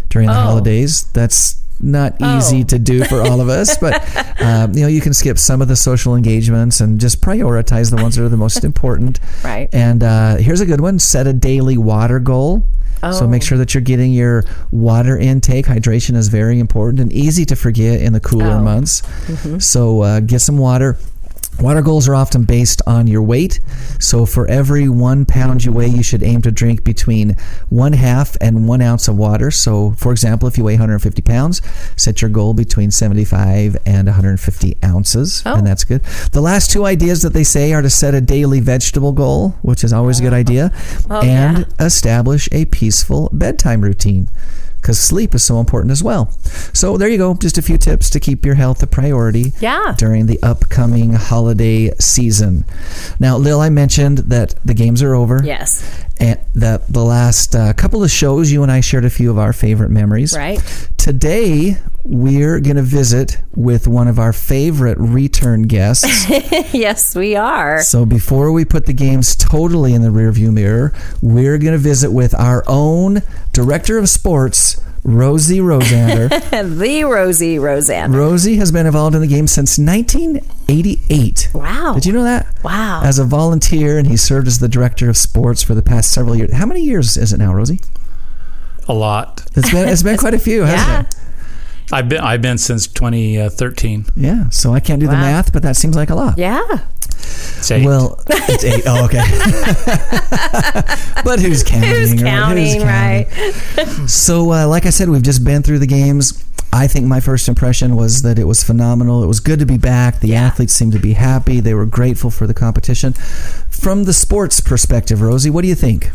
during 0.10 0.28
the 0.28 0.34
Oh. 0.34 0.42
holidays. 0.44 1.04
That's 1.14 1.56
not 1.82 2.16
easy 2.22 2.62
Oh. 2.62 2.66
to 2.66 2.80
do 2.80 3.04
for 3.06 3.22
all 3.22 3.40
of 3.42 3.50
us, 3.50 3.78
but 3.78 3.94
um, 4.42 4.74
you 4.76 4.82
know 4.82 4.88
you 4.88 5.02
can 5.02 5.14
skip 5.14 5.38
some 5.38 5.62
of 5.62 5.68
the 5.68 5.76
social 5.76 6.16
engagements 6.16 6.80
and 6.80 7.00
just 7.00 7.22
prioritize 7.22 7.90
the 7.96 8.02
ones 8.02 8.16
that 8.16 8.24
are 8.24 8.30
the 8.30 8.38
most 8.38 8.64
important. 8.64 9.20
Right. 9.44 9.70
And 9.74 10.04
uh, 10.04 10.36
here's 10.38 10.62
a 10.62 10.66
good 10.66 10.82
one: 10.82 11.00
set 11.00 11.28
a 11.28 11.34
daily 11.34 11.78
water 11.78 12.20
goal. 12.20 12.66
Oh. 13.04 13.12
So 13.12 13.28
make 13.28 13.44
Oh. 13.44 13.46
sure 13.46 13.58
that 13.60 13.74
you're 13.76 13.82
getting 13.82 14.12
your 14.12 14.44
water 14.72 15.18
intake. 15.18 15.66
Hydration 15.68 16.16
is 16.16 16.28
very 16.30 16.60
important 16.60 17.00
and 17.00 17.14
easy 17.14 17.46
to 17.46 17.56
forget 17.56 18.02
in 18.02 18.14
the 18.14 18.20
cooler 18.20 18.58
Oh. 18.58 18.64
months. 18.64 19.04
So 19.60 20.02
uh, 20.02 20.20
get 20.22 20.40
some 20.42 20.58
water. 20.58 20.98
Water 21.60 21.82
goals 21.82 22.08
are 22.08 22.14
often 22.16 22.44
based 22.44 22.82
on 22.86 23.08
your 23.08 23.24
weight. 23.24 23.60
So 24.00 24.26
for 24.28 24.48
every 24.48 24.88
one 24.90 25.26
pound 25.26 25.66
you 25.66 25.72
weigh, 25.72 25.88
you 25.88 26.04
should 26.04 26.22
aim 26.22 26.42
to 26.44 26.52
drink 26.52 26.84
between 26.84 27.36
one 27.70 27.94
half 27.94 28.38
and 28.40 28.68
one 28.68 28.80
ounce 28.82 29.08
of 29.08 29.18
water. 29.18 29.50
So, 29.50 29.92
for 29.98 30.12
example, 30.12 30.48
if 30.48 30.58
you 30.58 30.64
weigh 30.64 30.74
150 30.74 31.22
pounds, 31.24 31.62
set 31.96 32.22
your 32.22 32.30
goal 32.30 32.54
between 32.54 32.92
75 32.92 33.76
and 33.88 34.08
150 34.08 34.78
ounces, 34.84 35.42
Oh. 35.46 35.56
and 35.56 35.66
that's 35.66 35.84
good. 35.84 36.04
The 36.32 36.42
last 36.42 36.70
two 36.70 36.86
ideas 36.86 37.24
that 37.24 37.34
they 37.34 37.44
say 37.44 37.74
are 37.74 37.82
to 37.82 37.90
set 37.90 38.14
a 38.14 38.22
daily 38.22 38.60
vegetable 38.60 39.12
goal, 39.12 39.56
which 39.64 39.84
is 39.84 39.92
always 39.92 40.20
a 40.20 40.24
good 40.24 40.34
oh. 40.34 40.38
idea, 40.38 40.72
Oh, 41.10 41.22
and 41.22 41.60
yeah. 41.80 41.86
establish 41.86 42.48
a 42.52 42.66
peaceful 42.66 43.30
bedtime 43.34 43.82
routine. 43.82 44.30
Because 44.82 45.00
sleep 45.00 45.36
is 45.36 45.44
so 45.44 45.60
important 45.60 45.92
as 45.92 46.04
well. 46.04 46.32
So 46.74 46.98
there 46.98 47.10
you 47.10 47.18
go, 47.18 47.34
just 47.36 47.58
a 47.58 47.62
few 47.62 47.78
tips 47.78 48.10
to 48.12 48.20
keep 48.20 48.46
your 48.46 48.56
health 48.56 48.82
a 48.84 48.88
priority 48.88 49.54
Yeah. 49.60 49.96
during 49.98 50.28
the 50.28 50.40
upcoming 50.42 51.14
holiday 51.14 51.92
season. 52.00 52.64
Now, 53.20 53.38
Lil, 53.38 53.60
I 53.60 53.70
mentioned 53.70 54.20
that 54.20 54.56
the 54.64 54.74
games 54.74 55.02
are 55.04 55.14
over. 55.16 55.42
Yes. 55.44 55.84
And 56.20 56.40
that 56.56 56.88
the 56.92 57.04
last 57.04 57.56
uh, 57.56 57.74
couple 57.74 58.04
of 58.04 58.10
shows, 58.10 58.52
you 58.52 58.64
and 58.64 58.72
I 58.72 58.80
shared 58.82 59.06
a 59.06 59.10
few 59.10 59.30
of 59.30 59.38
our 59.38 59.54
favorite 59.54 59.90
memories. 59.92 60.36
Right. 60.36 60.60
Today, 60.98 61.78
we're 62.08 62.62
going 62.62 62.78
to 62.78 62.82
visit 62.82 63.38
with 63.54 63.86
one 63.86 64.08
of 64.08 64.18
our 64.18 64.32
favorite 64.32 64.98
return 64.98 65.64
guests. 65.64 66.30
yes, 66.74 67.14
we 67.16 67.36
are. 67.36 67.82
so 67.82 68.06
before 68.06 68.54
we 68.54 68.64
put 68.64 68.86
the 68.86 68.94
games 68.94 69.36
totally 69.36 69.94
in 69.94 70.02
the 70.02 70.08
rearview 70.08 70.52
mirror, 70.54 70.94
we're 71.22 71.58
going 71.58 71.74
to 71.74 71.78
visit 71.78 72.12
with 72.12 72.34
our 72.36 72.64
own 72.66 73.22
director 73.52 73.98
of 73.98 74.08
sports, 74.08 74.82
Rosie 75.04 75.60
Rosander. 75.60 76.30
the 76.80 77.04
Rosie 77.04 77.60
Roseanne. 77.60 78.14
Rosie 78.14 78.56
has 78.56 78.72
been 78.72 78.86
involved 78.86 79.14
in 79.14 79.22
the 79.22 79.28
game 79.28 79.48
since 79.48 79.78
1988. 79.78 81.50
Wow. 81.54 81.94
Did 81.94 82.06
you 82.06 82.14
know 82.14 82.24
that? 82.24 82.48
Wow. 82.64 83.02
As 83.04 83.20
a 83.20 83.26
volunteer, 83.26 83.98
and 83.98 84.08
he 84.08 84.16
served 84.16 84.48
as 84.48 84.60
the 84.60 84.70
director 84.70 85.10
of 85.10 85.18
sports 85.18 85.62
for 85.62 85.76
the 85.76 85.84
past 85.84 86.14
several 86.14 86.38
years. 86.38 86.54
How 86.54 86.66
many 86.66 86.82
years 86.84 87.18
is 87.18 87.34
it 87.34 87.38
now, 87.38 87.54
Rosie? 87.54 87.82
A 88.88 88.94
lot. 88.94 89.46
It's 89.56 89.72
been 89.72 89.90
it's 89.90 90.04
been 90.04 90.18
quite 90.26 90.34
a 90.34 90.40
few, 90.40 90.64
hasn't 90.64 91.08
it? 91.08 91.17
I've 91.92 92.10
been 92.10 92.20
I've 92.20 92.42
been 92.42 92.58
since 92.58 92.88
2013. 92.88 94.06
Yeah. 94.16 94.50
So 94.50 94.74
I 94.74 94.80
can't 94.80 95.00
do 95.00 95.08
the 95.08 95.14
math, 95.14 95.54
but 95.54 95.64
that 95.64 95.78
seems 95.78 95.96
like 95.96 96.10
a 96.10 96.16
lot. 96.16 96.38
Yeah. 96.38 96.62
It's 97.20 97.72
eight. 97.72 97.86
Well, 97.86 98.22
it's 98.28 98.64
eight. 98.64 98.84
Oh, 98.86 99.06
okay. 99.06 99.18
but 101.24 101.40
who's 101.40 101.64
counting? 101.64 101.90
Who's 101.90 102.12
right? 102.14 102.22
counting, 102.30 102.82
right? 102.84 103.26
So, 104.08 104.54
uh, 104.54 104.68
like 104.68 104.86
I 104.86 104.92
said, 104.92 105.10
we've 105.10 105.24
just 105.24 105.44
been 105.44 105.64
through 105.64 105.80
the 105.80 105.88
games. 105.88 106.44
I 106.72 106.88
think 106.88 107.08
my 107.08 107.20
first 107.20 107.48
impression 107.48 107.96
was 107.96 108.22
that 108.22 108.38
it 108.38 108.44
was 108.44 108.64
phenomenal. 108.64 109.24
It 109.24 109.28
was 109.28 109.40
good 109.40 109.58
to 109.60 109.66
be 109.66 109.78
back. 109.78 110.20
The 110.20 110.30
Yeah. 110.30 110.44
athletes 110.44 110.74
seemed 110.74 110.92
to 110.94 111.00
be 111.00 111.14
happy. 111.14 111.60
They 111.60 111.74
were 111.74 111.86
grateful 111.86 112.30
for 112.30 112.46
the 112.46 112.54
competition. 112.54 113.14
From 113.70 114.04
the 114.04 114.14
sports 114.14 114.60
perspective, 114.60 115.22
Rosie, 115.22 115.50
what 115.50 115.64
do 115.64 115.70
you 115.70 115.76
think? 115.76 116.12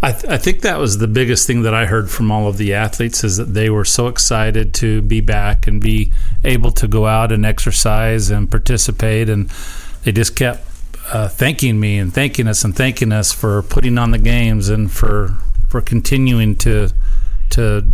I, 0.00 0.12
th- 0.12 0.26
I 0.26 0.38
think 0.38 0.60
that 0.60 0.78
was 0.78 0.98
the 0.98 1.08
biggest 1.08 1.46
thing 1.46 1.62
that 1.62 1.74
I 1.74 1.86
heard 1.86 2.08
from 2.08 2.30
all 2.30 2.46
of 2.46 2.56
the 2.56 2.74
athletes 2.74 3.24
is 3.24 3.36
that 3.36 3.52
they 3.54 3.68
were 3.68 3.84
so 3.84 4.06
excited 4.06 4.72
to 4.74 5.02
be 5.02 5.20
back 5.20 5.66
and 5.66 5.80
be 5.80 6.12
able 6.44 6.70
to 6.72 6.86
go 6.86 7.06
out 7.06 7.32
and 7.32 7.44
exercise 7.44 8.30
and 8.30 8.48
participate, 8.48 9.28
and 9.28 9.50
they 10.04 10.12
just 10.12 10.36
kept 10.36 10.64
uh, 11.12 11.28
thanking 11.28 11.80
me 11.80 11.98
and 11.98 12.14
thanking 12.14 12.46
us 12.46 12.64
and 12.64 12.76
thanking 12.76 13.10
us 13.10 13.32
for 13.32 13.62
putting 13.62 13.98
on 13.98 14.12
the 14.12 14.18
games 14.18 14.68
and 14.68 14.92
for 14.92 15.36
for 15.68 15.80
continuing 15.80 16.54
to 16.56 16.90
to 17.50 17.84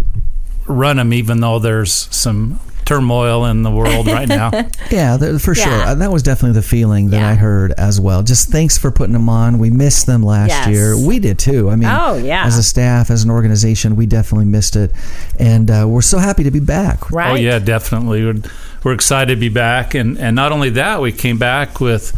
run 0.67 0.97
them, 0.97 1.13
even 1.13 1.41
though 1.41 1.59
there's 1.59 1.93
some 2.15 2.61
turmoil 2.85 3.47
in 3.47 3.63
the 3.63 3.71
world 3.71 4.07
right 4.07 4.29
now. 4.29 4.51
Yeah, 4.91 5.17
for 5.39 5.55
sure. 5.55 5.67
Yeah. 5.73 5.91
Uh, 5.91 5.95
That 5.97 6.13
was 6.13 6.23
definitely 6.23 6.55
the 6.61 6.67
feeling 6.67 7.11
that 7.11 7.19
Yeah. 7.21 7.31
I 7.31 7.35
heard 7.35 7.73
as 7.73 8.01
well. 8.01 8.23
Just 8.23 8.51
thanks 8.51 8.77
for 8.79 8.91
putting 8.91 9.13
them 9.15 9.29
on. 9.29 9.59
We 9.59 9.71
missed 9.71 10.07
them 10.07 10.23
last 10.23 10.51
Yes. 10.51 10.69
year. 10.69 10.97
We 10.99 11.19
did 11.19 11.39
too. 11.39 11.71
I 11.71 11.77
mean, 11.77 11.89
Oh, 11.91 12.15
yeah. 12.17 12.45
as 12.47 12.59
a 12.59 12.63
staff, 12.63 13.11
as 13.11 13.25
an 13.25 13.31
organization, 13.31 13.97
we 13.97 14.07
definitely 14.07 14.45
missed 14.47 14.77
it, 14.77 14.93
and 15.39 15.71
uh, 15.71 15.87
we're 15.89 16.03
so 16.03 16.19
happy 16.19 16.45
to 16.45 16.51
be 16.51 16.61
back. 16.61 17.11
Right. 17.11 17.31
Oh 17.33 17.35
yeah, 17.35 17.59
definitely. 17.59 18.25
We're, 18.25 18.43
we're 18.85 18.93
excited 18.93 19.35
to 19.35 19.41
be 19.41 19.49
back, 19.49 19.95
and 19.95 20.17
and 20.19 20.37
not 20.37 20.53
only 20.53 20.71
that, 20.71 21.01
we 21.01 21.11
came 21.13 21.39
back 21.39 21.81
with 21.81 22.13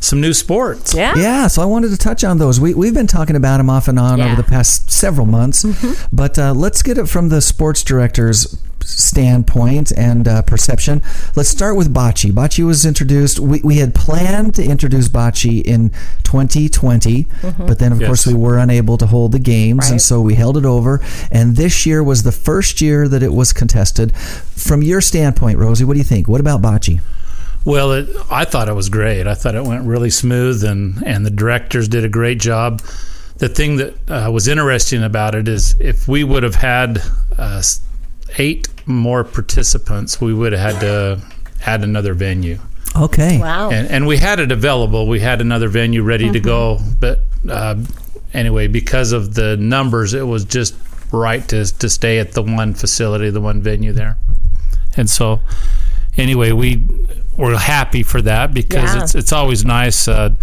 some 0.00 0.20
new 0.20 0.32
sports. 0.32 0.94
Yeah. 0.94 1.14
Yeah, 1.16 1.46
so 1.48 1.62
I 1.62 1.64
wanted 1.64 1.90
to 1.90 1.96
touch 1.96 2.24
on 2.24 2.38
those. 2.38 2.58
We, 2.58 2.74
we've 2.74 2.94
been 2.94 3.06
talking 3.06 3.36
about 3.36 3.58
them 3.58 3.70
off 3.70 3.86
and 3.88 3.98
on 3.98 4.18
Yeah. 4.18 4.26
over 4.32 4.36
the 4.42 4.48
past 4.48 4.90
several 4.90 5.26
months, 5.26 5.64
but 6.12 6.38
uh, 6.38 6.52
let's 6.54 6.82
get 6.82 6.98
it 6.98 7.08
from 7.08 7.28
the 7.28 7.40
sports 7.40 7.84
director's 7.84 8.56
standpoint 8.84 9.92
and 9.96 10.26
uh, 10.28 10.42
perception. 10.42 11.02
Let's 11.36 11.48
start 11.48 11.76
with 11.76 11.92
Bocce. 11.92 12.30
Bocce 12.32 12.64
was 12.64 12.84
introduced. 12.84 13.38
We, 13.40 13.60
we 13.62 13.76
had 13.78 13.94
planned 13.94 14.54
to 14.56 14.64
introduce 14.64 15.08
Bocce 15.08 15.62
in 15.62 15.90
2020, 16.24 17.26
but 17.58 17.78
then, 17.78 17.92
of 17.92 18.00
Yes. 18.00 18.06
course, 18.08 18.26
we 18.26 18.34
were 18.34 18.58
unable 18.58 18.96
to 18.98 19.06
hold 19.06 19.32
the 19.32 19.38
games, 19.38 19.90
and 19.90 20.00
so 20.00 20.20
we 20.20 20.34
held 20.34 20.56
it 20.56 20.64
over. 20.64 21.00
And 21.30 21.56
this 21.56 21.86
year 21.86 22.02
was 22.02 22.22
the 22.22 22.32
first 22.32 22.80
year 22.80 23.08
that 23.08 23.22
it 23.22 23.32
was 23.32 23.52
contested. 23.52 24.14
From 24.16 24.82
your 24.82 25.00
standpoint, 25.00 25.58
Rosie, 25.58 25.84
what 25.84 25.94
do 25.94 25.98
you 25.98 26.04
think? 26.04 26.28
What 26.28 26.40
about 26.40 26.62
Bocce? 26.62 27.00
Well, 27.64 27.92
it, 27.92 28.08
I 28.30 28.44
thought 28.44 28.68
it 28.68 28.74
was 28.74 28.88
great. 28.88 29.26
I 29.28 29.34
thought 29.34 29.54
it 29.54 29.64
went 29.64 29.86
really 29.86 30.10
smooth, 30.10 30.64
and 30.64 31.00
and 31.06 31.24
the 31.24 31.30
directors 31.30 31.86
did 31.86 32.04
a 32.04 32.08
great 32.08 32.40
job. 32.40 32.80
The 33.38 33.48
thing 33.48 33.76
that 33.76 33.94
uh, 34.10 34.30
was 34.32 34.48
interesting 34.48 35.02
about 35.04 35.34
it 35.36 35.46
is 35.48 35.76
if 35.78 36.08
we 36.08 36.24
would 36.24 36.42
have 36.42 36.56
had 36.56 37.00
uh, 37.38 37.62
eight 38.38 38.66
more 38.86 39.24
participants, 39.24 40.20
we 40.20 40.34
would 40.34 40.52
have 40.52 40.74
had 40.74 40.80
to 40.80 41.22
add 41.66 41.82
another 41.84 42.14
venue. 42.14 42.58
Okay. 42.96 43.38
Wow. 43.38 43.70
And, 43.70 43.88
and 43.88 44.06
we 44.06 44.18
had 44.18 44.38
it 44.40 44.52
available. 44.52 45.06
We 45.06 45.20
had 45.20 45.40
another 45.40 45.68
venue 45.68 46.02
ready 46.02 46.30
to 46.30 46.40
go. 46.40 46.78
But 47.00 47.20
uh, 47.48 47.76
anyway, 48.34 48.68
because 48.68 49.12
of 49.12 49.34
the 49.34 49.56
numbers, 49.56 50.12
it 50.14 50.26
was 50.26 50.44
just 50.44 50.74
right 51.10 51.46
to, 51.48 51.64
to 51.78 51.88
stay 51.88 52.18
at 52.18 52.32
the 52.32 52.42
one 52.42 52.74
facility, 52.74 53.30
the 53.30 53.40
one 53.40 53.62
venue 53.62 53.92
there. 53.92 54.18
And 54.96 55.08
so, 55.08 55.40
anyway, 56.16 56.52
we 56.52 56.82
were 57.36 57.56
happy 57.56 58.02
for 58.02 58.20
that 58.22 58.52
because 58.52 58.94
Yeah. 58.94 59.02
it's 59.02 59.14
it's 59.14 59.32
always 59.32 59.64
nice 59.64 60.06
uh, 60.06 60.34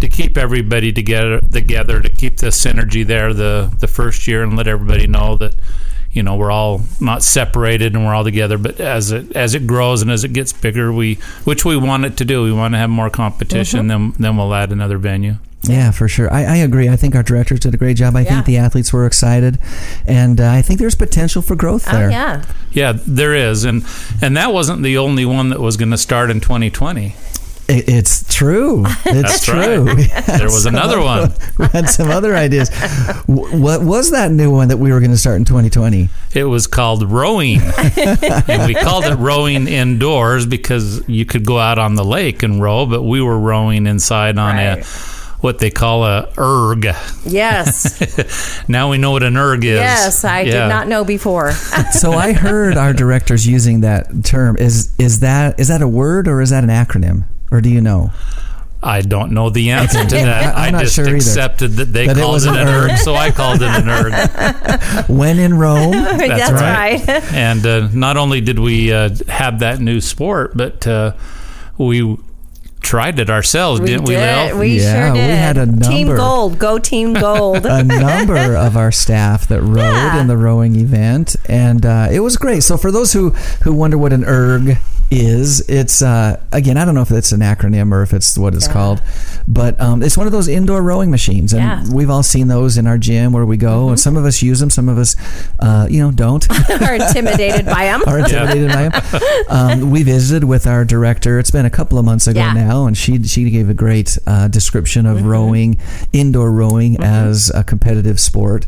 to 0.00 0.08
keep 0.08 0.38
everybody 0.38 0.92
together 0.92 1.40
together 1.40 2.00
to 2.00 2.08
keep 2.08 2.36
the 2.36 2.48
synergy 2.48 3.04
there 3.04 3.34
the 3.34 3.74
the 3.80 3.88
first 3.88 4.28
year 4.28 4.44
and 4.44 4.56
let 4.56 4.68
everybody 4.68 5.08
know 5.08 5.36
that 5.38 5.54
you 6.16 6.22
know 6.22 6.34
we're 6.34 6.50
all 6.50 6.80
not 7.00 7.22
separated 7.22 7.94
and 7.94 8.04
we're 8.06 8.14
all 8.14 8.24
together 8.24 8.56
but 8.58 8.80
as 8.80 9.12
it 9.12 9.30
as 9.36 9.54
it 9.54 9.66
grows 9.66 10.00
and 10.02 10.10
as 10.10 10.24
it 10.24 10.32
gets 10.32 10.52
bigger 10.52 10.92
we 10.92 11.14
which 11.44 11.64
we 11.64 11.76
want 11.76 12.04
it 12.04 12.16
to 12.16 12.24
do 12.24 12.42
we 12.42 12.52
want 12.52 12.72
to 12.74 12.78
have 12.78 12.88
more 12.90 13.10
competition 13.10 13.86
then 13.86 14.12
then 14.18 14.36
we'll 14.36 14.54
add 14.54 14.72
another 14.72 14.98
venue 14.98 15.34
Yeah, 15.68 15.90
for 15.90 16.06
sure. 16.06 16.32
I, 16.32 16.44
I 16.44 16.56
agree. 16.62 16.88
I 16.88 16.96
think 16.96 17.16
our 17.16 17.24
directors 17.24 17.58
did 17.60 17.74
a 17.74 17.76
great 17.76 17.96
job. 17.96 18.14
I 18.14 18.20
Yeah. 18.20 18.28
think 18.34 18.46
the 18.46 18.56
athletes 18.58 18.92
were 18.92 19.04
excited, 19.04 19.58
and 20.06 20.40
uh, 20.40 20.58
I 20.58 20.62
think 20.62 20.78
there's 20.78 20.94
potential 20.94 21.42
for 21.42 21.56
growth 21.56 21.84
oh 21.88 21.92
there. 21.98 22.10
yeah. 22.10 22.44
yeah 22.70 22.92
there 23.20 23.34
is 23.34 23.64
and 23.64 23.82
and 24.22 24.36
that 24.36 24.52
wasn't 24.52 24.82
the 24.84 24.96
only 24.96 25.24
one 25.24 25.48
that 25.50 25.60
was 25.60 25.76
going 25.76 25.90
to 25.90 25.98
start 25.98 26.30
in 26.30 26.38
2020 26.40 27.16
It, 27.68 27.88
it's 27.88 28.32
true. 28.32 28.84
It's 29.06 29.22
That's 29.22 29.44
true. 29.44 29.84
right. 29.84 29.96
We 29.96 30.04
There 30.38 30.44
was 30.46 30.66
another 30.74 31.00
other- 31.00 31.28
one. 31.28 31.32
We 31.58 31.66
had 31.66 31.88
some 31.88 32.10
other 32.10 32.36
ideas. 32.36 32.70
What 33.26 33.82
was 33.82 34.10
that 34.10 34.30
new 34.30 34.50
one 34.50 34.68
that 34.68 34.76
we 34.78 34.92
were 34.92 35.00
going 35.00 35.10
to 35.12 35.16
start 35.18 35.36
in 35.36 35.44
2020? 35.44 36.08
It 36.34 36.44
was 36.44 36.66
called 36.66 37.10
rowing. 37.10 37.60
and 37.96 38.66
we 38.66 38.74
called 38.74 39.04
it 39.04 39.14
rowing 39.16 39.68
indoors 39.68 40.44
because 40.46 41.06
you 41.08 41.24
could 41.24 41.44
go 41.46 41.58
out 41.58 41.78
on 41.78 41.94
the 41.94 42.04
lake 42.04 42.42
and 42.42 42.60
row, 42.62 42.86
but 42.86 43.02
we 43.02 43.20
were 43.22 43.38
rowing 43.38 43.86
inside 43.86 44.38
on 44.38 44.54
Right. 44.56 44.78
a 44.82 44.84
what 45.40 45.58
they 45.58 45.70
call 45.70 46.04
a 46.04 46.32
erg. 46.38 46.86
Yes. 47.24 48.68
Now 48.68 48.90
we 48.90 48.98
know 48.98 49.10
what 49.12 49.22
an 49.22 49.36
erg 49.36 49.64
is. 49.64 49.76
yes. 49.78 50.24
I 50.24 50.40
Yeah. 50.40 50.52
did 50.62 50.68
not 50.68 50.88
know 50.88 51.04
before. 51.04 51.52
So 51.92 52.12
I 52.12 52.32
heard 52.32 52.76
our 52.76 52.92
directors 52.92 53.46
using 53.46 53.80
that 53.82 54.24
term. 54.24 54.56
Is 54.56 54.92
is 54.98 55.20
that 55.20 55.60
is 55.60 55.68
that 55.68 55.82
a 55.82 55.88
word 55.88 56.26
or 56.26 56.40
is 56.40 56.50
that 56.50 56.64
an 56.64 56.70
acronym? 56.70 57.24
Or 57.50 57.60
do 57.60 57.68
you 57.70 57.80
know? 57.80 58.12
I 58.82 59.00
don't 59.00 59.32
know 59.32 59.50
the 59.50 59.70
answer 59.70 60.04
to 60.04 60.14
that. 60.14 60.54
I'm 60.56 60.64
I 60.66 60.70
not 60.70 60.82
just 60.82 60.94
sure 60.96 61.06
either. 61.06 61.16
accepted 61.16 61.72
that 61.72 61.92
they 61.92 62.06
That 62.06 62.16
called 62.16 62.34
was 62.34 62.44
it, 62.46 62.50
an 62.50 62.56
an 62.56 62.68
erg, 62.68 62.90
erg. 62.92 62.98
so 62.98 63.14
I 63.14 63.30
called 63.30 63.60
it 63.62 63.68
an 63.70 63.88
erg. 63.88 64.12
When 65.08 65.38
in 65.38 65.54
Rome. 65.58 65.90
That's, 65.92 66.52
right. 66.52 67.06
right. 67.06 67.32
And 67.32 67.66
uh, 67.66 67.88
not 67.92 68.16
only 68.16 68.40
did 68.40 68.58
we 68.58 68.92
uh, 68.92 69.10
have 69.28 69.60
that 69.60 69.80
new 69.80 70.00
sport, 70.00 70.56
but 70.56 70.86
uh, 70.86 71.12
we 71.78 72.16
tried 72.80 73.18
it 73.18 73.28
ourselves, 73.30 73.80
We 73.80 73.88
didn't 73.88 74.04
we, 74.04 74.14
did. 74.14 74.50
Lil? 74.52 74.58
We 74.60 74.80
Yeah, 74.80 75.06
sure 75.06 75.12
we 75.14 75.18
had 75.20 75.56
a 75.56 75.66
Team. 75.80 76.14
Gold. 76.14 76.58
Go 76.58 76.78
Team 76.78 77.14
Gold. 77.14 77.66
a 77.66 77.82
number 77.82 78.54
of 78.56 78.76
our 78.76 78.92
staff 78.92 79.48
that 79.48 79.60
rowed 79.62 79.78
Yeah. 79.90 80.20
in 80.20 80.28
the 80.28 80.36
rowing 80.36 80.76
event, 80.76 81.34
and 81.46 81.84
uh, 81.84 82.08
it 82.12 82.20
was 82.20 82.36
great. 82.36 82.62
So 82.62 82.76
for 82.76 82.92
those 82.92 83.12
who 83.14 83.30
who 83.64 83.72
wonder 83.72 83.98
what 83.98 84.12
an 84.12 84.24
erg 84.24 84.78
is, 85.10 85.60
it's 85.68 86.02
uh, 86.02 86.40
again 86.52 86.76
I 86.76 86.84
don't 86.84 86.94
know 86.94 87.02
if 87.02 87.10
it's 87.12 87.32
an 87.32 87.40
acronym 87.40 87.92
or 87.92 88.02
if 88.02 88.12
it's 88.12 88.36
what 88.36 88.54
it's 88.54 88.66
Yeah. 88.66 88.72
called, 88.72 89.02
but 89.46 89.80
um, 89.80 90.02
it's 90.02 90.16
one 90.16 90.26
of 90.26 90.32
those 90.32 90.48
indoor 90.48 90.82
rowing 90.82 91.10
machines, 91.10 91.52
and 91.52 91.62
Yeah. 91.62 91.94
we've 91.94 92.10
all 92.10 92.22
seen 92.22 92.48
those 92.48 92.76
in 92.76 92.86
our 92.86 92.98
gym 92.98 93.32
where 93.32 93.46
we 93.46 93.56
go, 93.56 93.88
and 93.90 94.00
some 94.00 94.16
of 94.16 94.24
us 94.24 94.42
use 94.42 94.60
them, 94.60 94.70
some 94.70 94.88
of 94.88 94.98
us, 94.98 95.14
uh, 95.60 95.86
you 95.90 96.00
know, 96.00 96.10
don't. 96.10 96.46
Are 96.82 96.94
intimidated 96.94 97.66
by 97.66 97.84
them. 97.84 98.02
are 98.06 98.18
intimidated 98.18 98.68
by 98.72 98.82
him. 98.90 98.92
Um, 99.48 99.90
we 99.90 100.02
visited 100.02 100.44
with 100.44 100.66
our 100.66 100.84
director. 100.84 101.38
It's 101.38 101.50
been 101.50 101.66
a 101.66 101.70
couple 101.70 101.98
of 101.98 102.04
months 102.04 102.26
ago 102.26 102.40
Yeah. 102.40 102.52
now, 102.52 102.86
and 102.86 102.96
she 102.96 103.22
she 103.24 103.48
gave 103.50 103.68
a 103.70 103.74
great 103.74 104.18
uh, 104.26 104.48
description 104.48 105.06
of 105.06 105.18
Mm-hmm. 105.18 105.26
rowing, 105.28 105.78
indoor 106.12 106.50
rowing 106.52 106.96
as 107.02 107.50
a 107.54 107.62
competitive 107.64 108.18
sport. 108.20 108.66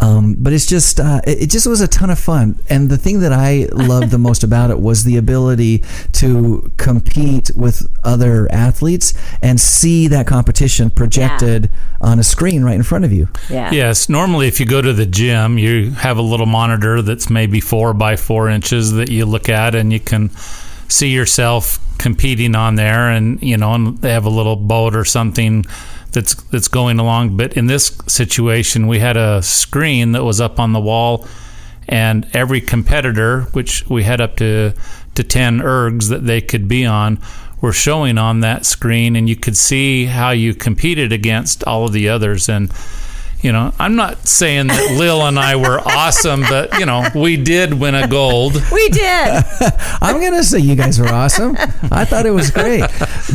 Um, 0.00 0.34
but 0.38 0.52
it's 0.52 0.66
just 0.66 0.98
uh, 0.98 1.20
it, 1.26 1.42
it 1.42 1.50
just 1.50 1.66
was 1.66 1.80
a 1.80 1.88
ton 1.88 2.10
of 2.10 2.18
fun, 2.18 2.58
and 2.70 2.88
the 2.88 2.96
thing 2.96 3.20
that 3.20 3.32
I 3.32 3.68
loved 3.72 4.10
the 4.10 4.18
most 4.18 4.42
about 4.42 4.70
it 4.70 4.80
was 4.80 5.04
the 5.04 5.16
ability 5.16 5.84
to 6.12 6.72
compete 6.78 7.50
with 7.54 7.86
other 8.02 8.50
athletes 8.50 9.12
and 9.42 9.60
see 9.60 10.08
that 10.08 10.26
competition 10.26 10.90
projected 10.90 11.70
on 12.00 12.18
a 12.18 12.22
screen 12.22 12.64
right 12.64 12.74
in 12.74 12.82
front 12.82 13.04
of 13.04 13.12
you. 13.12 13.28
Yeah. 13.50 13.70
Yes, 13.72 14.08
normally 14.08 14.48
if 14.48 14.58
you 14.58 14.66
go 14.66 14.80
to 14.80 14.92
the 14.92 15.06
gym, 15.06 15.58
you 15.58 15.90
have 15.90 16.16
a 16.16 16.22
little 16.22 16.46
monitor 16.46 17.02
that's 17.02 17.28
maybe 17.28 17.60
four 17.60 17.92
by 17.92 18.16
four 18.16 18.48
inches 18.48 18.92
that 18.92 19.10
you 19.10 19.26
look 19.26 19.48
at, 19.50 19.74
and 19.74 19.92
you 19.92 20.00
can 20.00 20.30
see 20.88 21.10
yourself 21.10 21.78
competing 21.98 22.54
on 22.54 22.76
there, 22.76 23.10
and 23.10 23.42
you 23.42 23.58
know, 23.58 23.74
and 23.74 23.98
they 23.98 24.10
have 24.10 24.24
a 24.24 24.30
little 24.30 24.56
boat 24.56 24.96
or 24.96 25.04
something 25.04 25.66
that's 26.12 26.34
that's 26.34 26.68
going 26.68 26.98
along. 26.98 27.36
But 27.36 27.54
in 27.54 27.66
this 27.66 27.96
situation, 28.06 28.86
we 28.86 28.98
had 28.98 29.16
a 29.16 29.42
screen 29.42 30.12
that 30.12 30.24
was 30.24 30.40
up 30.40 30.58
on 30.58 30.72
the 30.72 30.80
wall, 30.80 31.26
and 31.88 32.28
every 32.34 32.60
competitor, 32.60 33.42
which 33.52 33.88
we 33.88 34.04
had 34.04 34.20
up 34.20 34.36
to 34.36 34.72
to 35.14 35.24
ten 35.24 35.60
ergs 35.60 36.08
that 36.08 36.26
they 36.26 36.40
could 36.40 36.68
be 36.68 36.86
on, 36.86 37.18
were 37.60 37.72
showing 37.72 38.18
on 38.18 38.40
that 38.40 38.64
screen, 38.64 39.16
and 39.16 39.28
you 39.28 39.36
could 39.36 39.56
see 39.56 40.06
how 40.06 40.30
you 40.30 40.54
competed 40.54 41.12
against 41.12 41.64
all 41.64 41.86
of 41.86 41.92
the 41.92 42.08
others. 42.08 42.48
And 42.48 42.70
you 43.42 43.52
know, 43.52 43.72
I'm 43.78 43.96
not 43.96 44.26
saying 44.28 44.66
that 44.68 44.96
Lil 44.98 45.22
and 45.26 45.38
I 45.38 45.56
were 45.56 45.80
awesome, 45.84 46.42
but 46.42 46.78
you 46.78 46.86
know, 46.86 47.08
we 47.14 47.36
did 47.36 47.74
win 47.74 47.94
a 47.94 48.06
gold. 48.06 48.54
We 48.72 48.88
did. 48.90 49.44
I'm 50.00 50.20
gonna 50.20 50.44
say 50.44 50.58
you 50.58 50.74
guys 50.76 50.98
were 51.00 51.08
awesome. 51.08 51.56
I 51.90 52.04
thought 52.04 52.26
it 52.26 52.30
was 52.32 52.50
great, 52.50 52.80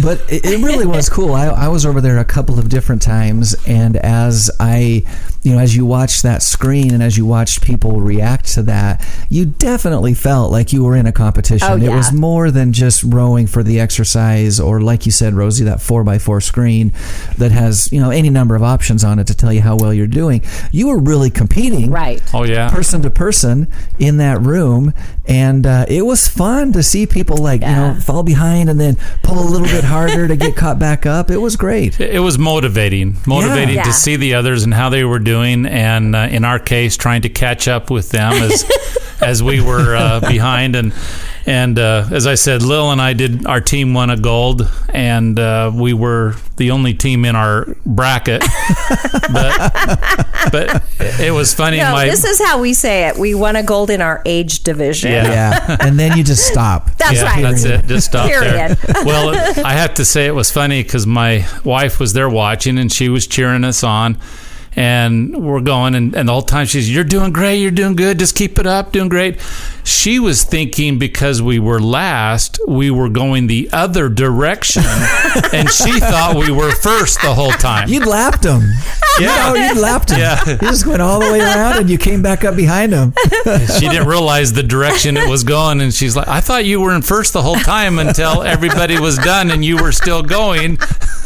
but 0.04 0.22
it, 0.30 0.46
it 0.46 0.64
really 0.64 0.86
was 0.86 1.10
cool. 1.10 1.34
I, 1.34 1.48
I 1.48 1.68
was 1.70 1.86
over 1.86 2.02
there 2.02 2.18
a 2.20 2.26
couple 2.26 2.60
of 2.60 2.70
different 2.70 3.02
times, 3.02 3.56
and 3.68 3.98
as 3.98 4.52
I, 4.60 5.04
you 5.44 5.54
know, 5.54 5.60
as 5.60 5.76
you 5.76 5.86
watched 5.86 6.24
that 6.24 6.42
screen 6.44 6.94
and 6.94 7.02
as 7.02 7.18
you 7.18 7.26
watched 7.26 7.64
people 7.64 8.02
react 8.02 8.46
to 8.54 8.64
that, 8.64 9.06
you 9.30 9.46
definitely 9.46 10.14
felt 10.14 10.52
like 10.52 10.72
you 10.74 10.84
were 10.84 10.96
in 10.96 11.06
a 11.06 11.12
competition. 11.12 11.68
Oh, 11.70 11.78
It 11.78 11.90
was 11.96 12.12
more 12.14 12.52
than 12.52 12.74
just 12.74 13.04
rowing 13.04 13.48
for 13.48 13.64
the 13.64 13.80
exercise, 13.80 14.60
or 14.60 14.82
like 14.82 15.06
you 15.06 15.12
said, 15.12 15.34
Rosie, 15.34 15.66
that 15.66 15.82
four 15.82 16.04
by 16.04 16.20
four 16.20 16.42
screen 16.42 16.94
that 17.38 17.52
has 17.52 17.92
you 17.92 18.00
know 18.00 18.12
any 18.12 18.30
number 18.30 18.56
of 18.56 18.64
options 18.64 19.04
on 19.04 19.20
it 19.20 19.28
to 19.28 19.36
tell 19.36 19.52
you 19.52 19.62
how 19.62 19.76
well 19.76 19.94
you're 19.96 20.08
doing. 20.08 20.42
You 20.72 20.88
were 20.90 21.00
really 21.00 21.30
competing, 21.30 21.90
Right. 21.92 22.22
Oh 22.34 22.44
yeah. 22.44 22.70
person 22.70 23.02
to 23.04 23.10
person 23.10 23.68
in 24.00 24.18
that 24.18 24.42
room 24.42 24.94
and 25.28 25.66
uh, 25.66 25.86
it 25.88 26.06
was 26.06 26.28
fun 26.28 26.72
to 26.74 26.84
see 26.84 27.08
people 27.08 27.38
like 27.38 27.62
you 27.62 27.68
know 27.68 27.96
fall 28.02 28.22
behind 28.24 28.70
and 28.70 28.80
then 28.80 28.98
pull 29.24 29.40
a 29.40 29.48
little 29.50 29.68
bit 29.68 29.84
harder 29.84 30.28
to 30.28 30.36
get 30.36 30.56
caught 30.56 30.78
back 30.78 31.06
up 31.06 31.32
it 31.32 31.38
was 31.38 31.56
great 31.56 32.00
It 32.00 32.20
was 32.20 32.38
motivating, 32.38 33.18
motivating 33.26 33.76
Yeah. 33.76 33.84
to 33.84 33.94
see 33.94 34.16
the 34.18 34.36
others 34.36 34.64
and 34.64 34.74
how 34.74 34.90
they 34.90 35.04
were 35.04 35.20
doing, 35.20 35.66
and 35.66 36.16
uh, 36.16 36.28
in 36.30 36.46
our 36.46 36.60
case, 36.60 36.96
trying 36.98 37.22
to 37.24 37.30
catch 37.30 37.68
up 37.68 37.90
with 37.90 38.10
them 38.10 38.34
as 38.34 38.66
as 39.22 39.42
we 39.42 39.62
were 39.62 39.96
uh, 39.96 40.20
behind. 40.20 40.76
And 40.76 40.94
and 41.46 41.78
uh, 41.78 42.08
as 42.12 42.26
I 42.26 42.36
said, 42.36 42.64
Lil 42.64 42.92
and 42.92 43.02
I 43.02 43.14
did 43.14 43.46
our 43.46 43.62
team 43.62 43.94
won 43.94 44.10
a 44.10 44.18
gold, 44.18 44.70
and 44.90 45.40
uh, 45.40 45.72
we 45.74 45.94
were 45.94 46.36
the 46.58 46.72
only 46.72 46.94
team 46.94 47.26
in 47.26 47.36
our 47.36 47.66
bracket. 47.86 48.42
but 49.32 50.26
but 50.52 50.84
it 51.00 51.34
was 51.34 51.54
funny. 51.54 51.78
No, 51.78 51.92
my 51.92 52.06
this 52.06 52.24
is 52.24 52.42
how 52.42 52.60
we 52.60 52.74
say 52.74 53.08
it. 53.08 53.18
We 53.18 53.36
won 53.36 53.56
a 53.56 53.64
gold 53.64 53.90
in 53.90 54.02
our 54.02 54.22
age 54.26 54.64
division. 54.64 55.12
Yeah. 55.12 55.26
yeah 55.68 55.78
and 55.82 56.00
then 56.00 56.18
you 56.18 56.24
just 56.24 56.48
stop 56.48 56.92
That's 56.98 57.22
yeah, 57.22 57.24
right. 57.24 57.42
That's 57.42 57.64
it. 57.64 57.86
Just 57.86 58.08
stop 58.08 58.28
Period. 58.28 58.78
there. 58.78 58.96
Well, 59.06 59.36
I 59.64 59.74
have 59.74 59.96
to 59.96 60.06
say 60.06 60.26
it 60.26 60.34
was 60.34 60.52
funny 60.52 60.82
because 60.82 61.06
my 61.06 61.48
wife 61.64 62.00
was 62.00 62.14
there 62.14 62.30
watching 62.30 62.78
and 62.78 62.92
she 62.92 63.10
was 63.10 63.28
cheering 63.28 63.64
us 63.64 63.84
on. 63.84 64.18
And 64.78 65.36
we're 65.42 65.62
going, 65.62 65.96
and, 65.96 66.14
and 66.16 66.28
the 66.28 66.34
whole 66.34 66.42
time 66.42 66.66
she's, 66.66 66.94
You're 66.94 67.04
doing 67.06 67.32
great, 67.32 67.58
you're 67.58 67.72
doing 67.72 67.96
good, 67.96 68.20
just 68.20 68.36
keep 68.36 68.60
it 68.60 68.68
up, 68.68 68.92
doing 68.92 69.08
great. 69.10 69.40
She 69.86 70.20
was 70.20 70.44
thinking 70.44 70.98
because 71.00 71.42
we 71.42 71.60
were 71.60 71.80
last, 71.80 72.60
we 72.68 72.90
were 72.92 73.08
going 73.08 73.48
the 73.48 73.70
other 73.72 74.10
direction, 74.10 74.84
and 75.54 75.70
she 75.70 76.00
thought 76.00 76.36
we 76.36 76.52
were 76.52 76.72
first 76.72 77.22
the 77.22 77.34
whole 77.34 77.52
time. 77.52 77.88
you'd 77.88 78.06
lapped 78.06 78.42
them 78.44 78.62
Yeah. 79.20 79.54
you 79.54 79.60
know, 79.60 79.68
you'd 79.68 79.78
lapped 79.82 80.10
them 80.10 80.20
Yeah. 80.20 80.44
you 80.50 80.58
just 80.58 80.86
went 80.86 81.02
all 81.02 81.20
the 81.22 81.32
way 81.32 81.40
around 81.40 81.78
and 81.78 81.90
you 81.90 81.98
came 81.98 82.22
back 82.22 82.44
up 82.44 82.56
behind 82.56 82.92
them 82.94 83.14
she 83.80 83.88
didn't 83.88 84.08
realize 84.08 84.54
the 84.54 84.64
direction 84.64 85.16
it 85.18 85.30
was 85.30 85.44
going 85.44 85.80
and 85.82 85.94
she's 85.94 86.16
like 86.16 86.28
i 86.28 86.42
thought 86.42 86.66
you 86.66 86.82
were 86.82 86.94
in 86.94 87.02
first 87.02 87.34
the 87.34 87.42
whole 87.42 87.56
time 87.56 87.98
until 88.00 88.44
everybody 88.44 89.00
was 89.00 89.18
done 89.20 89.52
and 89.52 89.64
you 89.64 89.78
were 89.78 89.92
still 89.92 90.22
going 90.24 90.78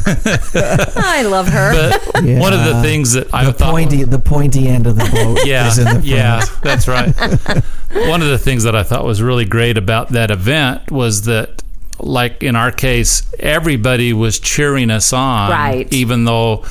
I 0.96 1.24
love 1.30 1.48
her. 1.48 1.74
but 1.92 2.24
one 2.24 2.54
of 2.54 2.64
the 2.66 2.82
things 2.82 3.14
that 3.14 3.34
i 3.34 3.46
the 3.46 3.54
thought 3.54 3.72
pointy 3.72 4.04
the 4.04 4.20
pointy 4.20 4.68
end 4.68 4.88
of 4.88 4.96
the 4.96 5.10
boat 5.12 5.40
yeah 5.46 5.68
is 5.68 5.78
in 5.78 5.86
the 5.86 5.90
front. 5.92 6.06
yeah 6.06 6.42
that's 6.64 6.88
right 6.88 7.08
one 8.10 8.22
of 8.22 8.28
the 8.30 8.38
things 8.38 8.64
that 8.64 8.76
i 8.76 8.84
thought 8.84 9.04
was 9.06 9.22
really 9.22 9.46
great 9.46 9.78
about 9.78 10.10
that 10.10 10.32
event 10.32 10.90
was 10.92 11.24
that 11.24 11.62
like 12.00 12.44
in 12.44 12.56
our 12.56 12.72
case 12.72 13.24
everybody 13.40 14.14
was 14.14 14.40
cheering 14.40 14.90
us 14.92 15.12
on 15.14 15.50
Right. 15.52 15.92
even 15.94 16.26
though 16.26 16.64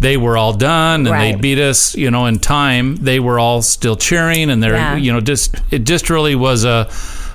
they 0.00 0.16
were 0.16 0.36
all 0.36 0.52
done 0.52 1.06
and 1.06 1.10
Right. 1.10 1.36
they 1.36 1.40
beat 1.40 1.60
us, 1.60 1.94
you 1.94 2.10
know, 2.10 2.26
in 2.26 2.40
time, 2.40 2.96
they 2.96 3.20
were 3.20 3.38
all 3.38 3.62
still 3.62 3.94
cheering 3.94 4.50
and 4.50 4.60
they're, 4.60 4.74
Yeah. 4.74 4.96
you 4.96 5.12
know, 5.12 5.20
just 5.20 5.54
it 5.70 5.84
just 5.84 6.10
really 6.10 6.34
was 6.34 6.64
a 6.64 6.88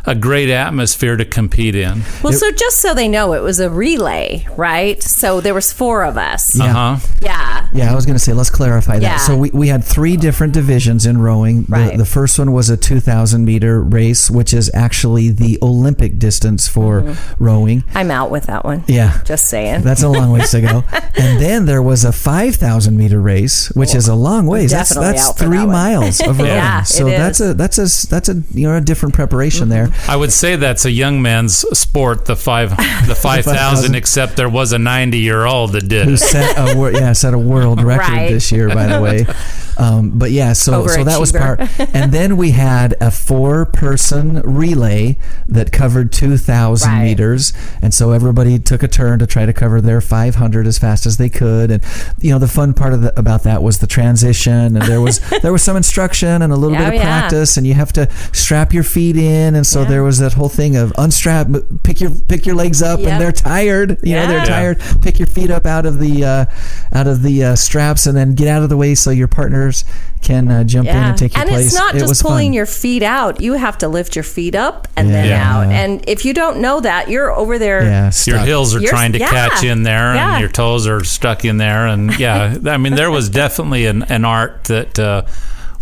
a 0.08 0.16
great 0.16 0.50
atmosphere 0.50 1.16
to 1.18 1.26
compete 1.26 1.76
in. 1.76 2.02
Well, 2.24 2.34
so 2.34 2.50
just 2.52 2.82
so 2.82 2.94
they 2.94 3.08
know, 3.08 3.34
it 3.34 3.42
was 3.42 3.60
a 3.60 3.70
relay, 3.70 4.48
right? 4.58 5.02
So 5.04 5.42
there 5.42 5.54
was 5.54 5.72
four 5.72 6.04
of 6.04 6.18
us. 6.18 6.56
Yeah. 6.58 6.66
Uh 6.66 6.96
huh. 6.96 7.08
Yeah. 7.22 7.68
Yeah, 7.74 7.92
I 7.92 7.96
was 7.96 8.06
going 8.06 8.16
to 8.16 8.20
say, 8.24 8.34
let's 8.34 8.50
clarify 8.50 8.94
that. 9.00 9.02
Yeah. 9.02 9.18
So 9.18 9.38
we, 9.38 9.50
we 9.52 9.68
had 9.68 9.84
three 9.84 10.16
different 10.18 10.54
divisions 10.54 11.06
in 11.06 11.18
rowing. 11.20 11.64
The, 11.64 11.72
Right. 11.78 11.98
the 11.98 12.06
first 12.06 12.40
one 12.40 12.54
was 12.54 12.70
a 12.70 12.78
2,000 12.78 13.44
meter 13.46 13.82
race, 13.84 14.32
which 14.32 14.54
is 14.54 14.72
actually 14.74 15.30
the 15.30 15.60
Olympic 15.62 16.18
distance 16.18 16.68
for 16.68 17.02
Mm-hmm. 17.02 17.44
rowing. 17.44 17.84
I'm 17.94 18.10
out 18.10 18.32
with 18.32 18.46
that 18.48 18.64
one. 18.66 18.84
Yeah. 18.88 19.22
Just 19.26 19.50
saying. 19.50 19.82
That's 19.84 20.02
a 20.04 20.10
long 20.10 20.32
ways 20.32 20.52
to 20.52 20.62
go. 20.62 20.84
And 21.20 21.42
then 21.42 21.66
there 21.66 21.82
was 21.82 22.06
a 22.06 22.12
5,000 22.12 22.96
meter 22.96 23.20
race, 23.20 23.70
which 23.72 23.96
is 23.96 24.08
a 24.08 24.14
long 24.14 24.46
ways. 24.46 24.70
That's 24.70 24.94
that's 24.94 25.32
three 25.34 25.58
that 25.58 25.68
miles 25.68 26.22
of 26.22 26.38
rowing. 26.38 26.52
Yeah, 26.52 26.84
so 26.84 27.08
it 27.08 27.18
that's 27.18 27.40
a 27.42 27.54
that's 27.56 27.78
a 27.80 28.08
that's 28.08 28.30
a 28.30 28.36
you 28.54 28.68
know 28.68 28.78
a 28.78 28.82
different 28.82 29.16
preparation 29.16 29.70
there. 29.70 29.90
I 30.08 30.16
would 30.16 30.32
say 30.32 30.56
that's 30.56 30.86
a 30.86 30.92
young 30.92 31.22
man's 31.22 31.58
sport, 31.78 32.26
the 32.26 32.36
five 32.36 32.70
the 33.08 33.16
5,000. 33.20 33.96
except 33.96 34.36
there 34.38 34.50
was 34.50 34.72
a 34.74 34.80
ninety 34.80 35.20
year 35.20 35.46
old 35.46 35.74
that 35.74 35.88
did 35.88 36.06
Who 36.06 36.18
set 36.18 36.56
a 36.58 36.76
wor- 36.78 36.92
yeah 36.92 37.14
set 37.14 37.34
a 37.34 37.38
world 37.40 37.82
record 37.84 38.08
Right. 38.14 38.30
this 38.30 38.52
year, 38.52 38.70
by 38.70 38.88
the 38.88 39.02
way. 39.02 39.26
Um, 39.78 40.18
but 40.18 40.32
yeah, 40.32 40.54
so 40.54 40.88
so 40.88 41.04
that 41.04 41.20
was 41.20 41.32
part. 41.32 41.60
And 41.94 42.12
then 42.12 42.38
we 42.38 42.52
had 42.52 42.96
a 43.00 43.12
four 43.12 43.66
person 43.66 44.42
relay 44.42 45.18
that 45.48 45.72
covered 45.72 46.12
two 46.12 46.38
thousand 46.38 46.92
Right. 46.92 47.04
meters, 47.06 47.54
and 47.82 47.94
so 47.94 48.12
everybody 48.12 48.60
took 48.60 48.84
a 48.84 48.88
turn 48.88 49.20
to 49.20 49.28
try 49.28 49.46
to 49.46 49.54
cover 49.54 49.82
their 49.82 50.02
five 50.02 50.36
hundred 50.36 50.68
as 50.68 50.78
fast 50.78 51.06
as 51.06 51.18
they 51.18 51.30
could. 51.30 51.72
And 51.72 51.84
you 52.20 52.32
know 52.32 52.40
the 52.40 52.48
fun 52.48 52.74
part 52.74 52.94
of 52.94 53.02
the, 53.02 53.18
about 53.20 53.44
that 53.44 53.62
was 53.64 53.78
the 53.80 53.88
transition, 53.88 54.54
and 54.78 54.82
there 54.82 55.02
was 55.02 55.20
there 55.42 55.52
was 55.52 55.64
some 55.64 55.78
instruction 55.78 56.42
and 56.42 56.52
a 56.52 56.56
little 56.56 56.76
Oh, 56.76 56.80
bit 56.80 56.88
of 56.90 56.94
yeah. 56.96 57.04
practice, 57.22 57.58
and 57.58 57.66
you 57.68 57.74
have 57.76 57.94
to 57.94 58.10
strap 58.34 58.74
your 58.74 58.84
feet 58.84 59.16
in, 59.18 59.56
and 59.56 59.66
so 59.66 59.82
Yeah. 59.84 59.90
there 59.90 60.04
was 60.04 60.18
that 60.20 60.34
whole 60.34 60.50
thing 60.50 60.76
of 60.76 60.92
unstrap, 60.98 61.48
pick 61.84 62.02
your 62.02 62.12
pick 62.28 62.46
your 62.46 62.56
legs 62.56 62.82
up, 62.82 63.00
Yep. 63.00 63.10
and 63.10 63.22
they're 63.22 63.32
tired. 63.32 63.98
You 64.04 64.16
know 64.16 64.28
they're 64.28 64.38
Yeah. 64.40 64.46
tired. 64.46 64.80
Pick 65.02 65.20
your 65.20 65.28
feet 65.28 65.52
up 65.52 65.66
out 65.66 65.86
of 65.86 66.00
the 66.00 66.24
uh, 66.26 66.46
out 66.94 67.08
of 67.08 67.22
the 67.24 67.44
uh, 67.44 67.56
straps, 67.56 68.06
and 68.08 68.18
then 68.18 68.34
get 68.34 68.48
out 68.48 68.64
of 68.64 68.70
the 68.70 68.78
way 68.78 68.96
so 68.96 69.10
your 69.12 69.28
partners 69.72 69.84
can 70.22 70.48
uh, 70.50 70.64
jump 70.64 70.88
in 70.88 70.96
and 70.96 71.18
take 71.18 71.34
your 71.34 71.42
and 71.42 71.50
place. 71.50 71.68
it's 71.68 71.76
not 71.76 71.96
it 71.96 72.00
just 72.00 72.22
pulling 72.22 72.48
fun. 72.50 72.54
your 72.54 72.66
feet 72.66 73.04
out. 73.04 73.40
You 73.42 73.54
have 73.54 73.78
to 73.80 73.88
lift 73.88 74.16
your 74.16 74.24
feet 74.24 74.56
up 74.56 74.88
and 74.96 75.10
then 75.10 75.28
Yeah. 75.30 75.58
out. 75.58 75.68
And 75.72 76.04
if 76.08 76.26
you 76.26 76.34
don't 76.34 76.60
know 76.60 76.80
that, 76.82 77.10
you're 77.10 77.32
over 77.32 77.58
there. 77.60 77.84
yeah, 77.84 78.12
Your 78.26 78.40
heels 78.40 78.76
are 78.76 78.80
You're- 78.80 78.90
trying 78.90 79.14
to 79.14 79.20
yeah. 79.20 79.30
catch 79.30 79.64
in 79.64 79.84
there, 79.84 80.16
Yeah. 80.16 80.32
and 80.34 80.40
your 80.42 80.50
toes 80.50 80.88
are 80.88 81.04
stuck 81.04 81.46
in 81.46 81.58
there, 81.58 81.86
and 81.88 82.18
yeah, 82.20 82.58
I 82.66 82.78
mean, 82.78 82.96
there 82.96 83.12
was 83.12 83.30
definitely 83.30 83.86
an, 83.86 84.04
an 84.04 84.26
art 84.26 84.66
that 84.66 84.98
uh, 85.00 85.22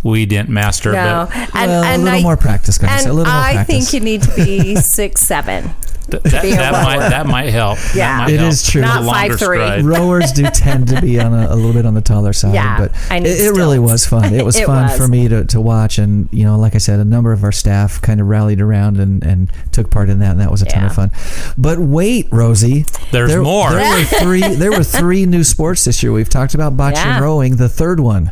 we 0.02 0.26
didn't 0.26 0.50
master. 0.50 0.92
No, 0.92 1.28
But 1.32 1.54
and, 1.54 1.70
Well, 1.70 1.82
a 1.82 1.98
little 1.98 2.08
I, 2.14 2.22
more 2.22 2.36
practice, 2.36 2.78
guys. 2.78 3.02
And 3.02 3.10
A 3.10 3.14
little 3.14 3.32
more 3.32 3.42
practice. 3.42 3.60
I 3.60 3.64
think 3.64 3.92
you 3.92 4.00
need 4.00 4.22
to 4.22 4.34
be 4.36 4.76
six 4.80 5.22
seven. 5.22 5.70
Th- 6.10 6.22
that, 6.24 6.42
that 6.42 6.72
might 6.72 7.08
that 7.08 7.26
might 7.26 7.50
help. 7.50 7.78
That 7.78 7.94
Yeah. 7.96 8.18
might 8.18 8.30
It 8.32 8.40
help. 8.40 8.52
is 8.52 8.66
true. 8.68 8.82
Not 8.82 9.04
five 9.04 9.30
three. 9.38 9.56
stride. 9.58 9.84
Rowers 9.84 10.32
do 10.32 10.44
tend 10.44 10.88
to 10.88 11.00
be 11.00 11.18
on 11.20 11.32
a, 11.34 11.48
a 11.52 11.54
little 11.56 11.72
bit 11.72 11.86
on 11.86 11.94
the 11.94 12.00
taller 12.00 12.32
side, 12.32 12.54
Yeah, 12.54 12.78
but 12.78 12.92
I 13.10 13.18
it, 13.18 13.26
it 13.26 13.50
really 13.52 13.78
was 13.78 14.06
fun. 14.06 14.32
It 14.34 14.44
was 14.44 14.56
It 14.60 14.66
fun 14.66 14.84
was. 14.88 14.96
for 14.96 15.08
me 15.08 15.28
to, 15.28 15.44
to 15.46 15.60
watch, 15.60 15.98
and 15.98 16.28
you 16.32 16.44
know, 16.44 16.58
like 16.58 16.74
I 16.74 16.78
said, 16.78 17.00
a 17.00 17.04
number 17.04 17.32
of 17.32 17.44
our 17.44 17.52
staff 17.52 18.00
kind 18.00 18.20
of 18.20 18.26
rallied 18.28 18.60
around 18.60 18.98
and, 18.98 19.22
and 19.24 19.50
took 19.72 19.90
part 19.90 20.08
in 20.10 20.18
that, 20.20 20.32
and 20.32 20.40
that 20.40 20.50
was 20.50 20.62
a 20.62 20.66
ton 20.66 20.84
of 20.84 20.94
fun. 20.94 21.10
But 21.58 21.78
wait, 21.78 22.28
Rosie, 22.32 22.84
There's 23.12 23.30
there, 23.30 23.42
more. 23.42 23.70
There 23.70 23.98
were 23.98 24.04
three. 24.04 24.40
There 24.56 24.70
were 24.70 24.84
three 24.84 25.26
new 25.26 25.44
sports 25.44 25.84
this 25.84 26.02
year. 26.02 26.12
We've 26.12 26.28
talked 26.28 26.54
about 26.54 26.76
bocce 26.76 26.92
Yeah. 26.94 27.14
and 27.16 27.24
rowing. 27.24 27.56
The 27.56 27.68
third 27.68 28.00
one. 28.00 28.30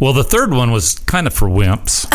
Well, 0.00 0.14
the 0.14 0.24
third 0.24 0.50
one 0.50 0.70
was 0.70 0.98
kind 1.00 1.26
of 1.26 1.34
for 1.34 1.46
wimps. 1.46 2.08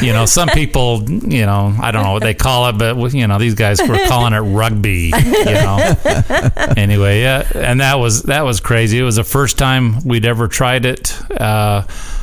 you 0.02 0.14
know, 0.14 0.24
some 0.24 0.48
people, 0.48 1.02
you 1.02 1.44
know, 1.44 1.76
I 1.80 1.90
don't 1.90 2.02
know 2.02 2.12
what 2.12 2.22
they 2.22 2.32
call 2.32 2.66
it, 2.70 2.78
but 2.78 3.12
you 3.12 3.26
know, 3.26 3.38
these 3.38 3.54
guys 3.54 3.78
were 3.86 3.98
calling 4.06 4.32
it 4.32 4.38
rugby. 4.38 5.12
You 5.14 5.44
know. 5.44 5.94
anyway, 6.78 7.20
yeah, 7.20 7.46
and 7.54 7.80
that 7.80 7.98
was 7.98 8.22
that 8.22 8.42
was 8.46 8.60
crazy. 8.60 8.98
It 8.98 9.02
was 9.02 9.16
the 9.16 9.24
first 9.24 9.58
time 9.58 10.02
we'd 10.02 10.24
ever 10.24 10.48
tried 10.48 10.86
it. 10.86 11.14
Uh, 11.30 11.82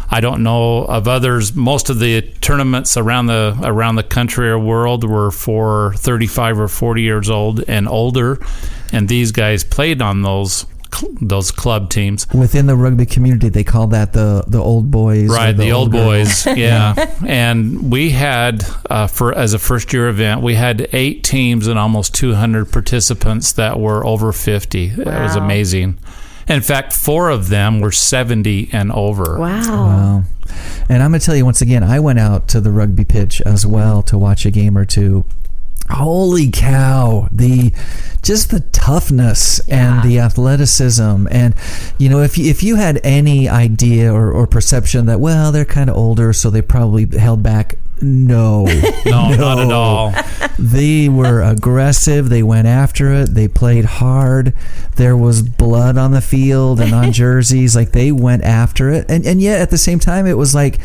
I 0.09 0.19
don't 0.19 0.41
know 0.41 0.79
of 0.85 1.07
others. 1.07 1.55
Most 1.55 1.91
of 1.91 1.99
the 1.99 2.21
tournaments 2.41 2.97
around 2.97 3.27
the 3.27 3.55
around 3.63 3.97
the 3.97 4.03
country 4.03 4.49
or 4.49 4.57
world 4.57 5.03
were 5.03 5.29
for 5.29 5.93
35 5.97 6.59
or 6.59 6.67
40 6.67 7.01
years 7.03 7.29
old 7.29 7.63
and 7.67 7.87
older, 7.87 8.39
and 8.91 9.07
these 9.07 9.31
guys 9.31 9.63
played 9.63 10.01
on 10.01 10.23
those 10.23 10.65
those 11.21 11.51
club 11.51 11.89
teams. 11.89 12.27
Within 12.33 12.65
the 12.67 12.75
rugby 12.75 13.05
community, 13.05 13.49
they 13.49 13.63
call 13.63 13.87
that 13.87 14.13
the 14.13 14.43
the 14.47 14.59
old 14.59 14.91
boys. 14.91 15.29
Right, 15.29 15.51
the, 15.51 15.71
old 15.71 15.91
girls. 15.91 16.43
boys, 16.43 16.47
yeah. 16.57 17.15
and 17.25 17.91
we 17.91 18.11
had 18.11 18.63
uh, 18.89 19.07
for 19.07 19.33
as 19.33 19.53
a 19.53 19.59
first 19.59 19.93
year 19.93 20.07
event, 20.07 20.41
we 20.41 20.55
had 20.55 20.87
eight 20.93 21.23
teams 21.23 21.67
and 21.67 21.77
almost 21.77 22.13
200 22.15 22.71
participants 22.71 23.51
that 23.53 23.79
were 23.79 24.05
over 24.05 24.31
50. 24.31 24.89
Wow. 24.89 25.03
That 25.03 25.23
was 25.23 25.35
amazing. 25.35 25.97
In 26.47 26.61
fact, 26.61 26.93
four 26.93 27.29
of 27.29 27.49
them 27.49 27.79
were 27.79 27.91
70 27.91 28.69
and 28.71 28.91
over. 28.91 29.39
Wow. 29.39 29.61
Wow. 29.61 30.23
And 30.87 31.01
I'm 31.01 31.11
going 31.11 31.19
to 31.19 31.25
tell 31.25 31.35
you 31.35 31.45
once 31.45 31.61
again, 31.61 31.83
I 31.83 31.99
went 31.99 32.19
out 32.19 32.47
to 32.49 32.61
the 32.61 32.71
rugby 32.71 33.03
pitch 33.03 33.41
as 33.41 33.65
well 33.65 34.03
to 34.03 34.17
watch 34.17 34.45
a 34.45 34.51
game 34.51 34.77
or 34.77 34.85
two. 34.85 35.25
Holy 35.89 36.49
cow, 36.49 37.29
the 37.31 37.71
just 38.23 38.49
the 38.49 38.59
toughness 38.59 39.59
and 39.69 40.01
the 40.03 40.19
athleticism 40.19 41.27
and 41.29 41.53
you 41.99 42.09
know 42.09 42.21
if 42.21 42.39
you, 42.39 42.49
if 42.49 42.63
you 42.63 42.75
had 42.75 42.99
any 43.03 43.47
idea 43.47 44.11
or, 44.11 44.31
or 44.31 44.47
perception 44.47 45.05
that 45.05 45.19
well 45.19 45.51
they're 45.51 45.63
kind 45.63 45.91
of 45.91 45.95
older 45.95 46.33
so 46.33 46.49
they 46.49 46.63
probably 46.63 47.05
held 47.19 47.43
back 47.43 47.77
no 48.01 48.65
No, 49.05 49.29
not 49.35 49.59
at 49.59 49.71
all. 49.71 50.13
they 50.57 51.07
were 51.07 51.41
aggressive. 51.43 52.29
They 52.29 52.41
went 52.43 52.67
after 52.67 53.13
it. 53.13 53.35
They 53.35 53.47
played 53.47 53.85
hard. 53.85 54.53
There 54.95 55.15
was 55.15 55.41
blood 55.43 55.97
on 55.97 56.11
the 56.11 56.19
field 56.21 56.79
and 56.81 56.93
on 56.93 57.11
jerseys. 57.13 57.75
Like 57.75 57.91
they 57.91 58.11
went 58.11 58.43
after 58.43 58.89
it. 58.89 59.05
And 59.09 59.25
and 59.25 59.39
yet 59.41 59.61
at 59.61 59.69
the 59.69 59.77
same 59.77 59.99
time, 59.99 60.25
it 60.25 60.33
was 60.37 60.53
like, 60.55 60.79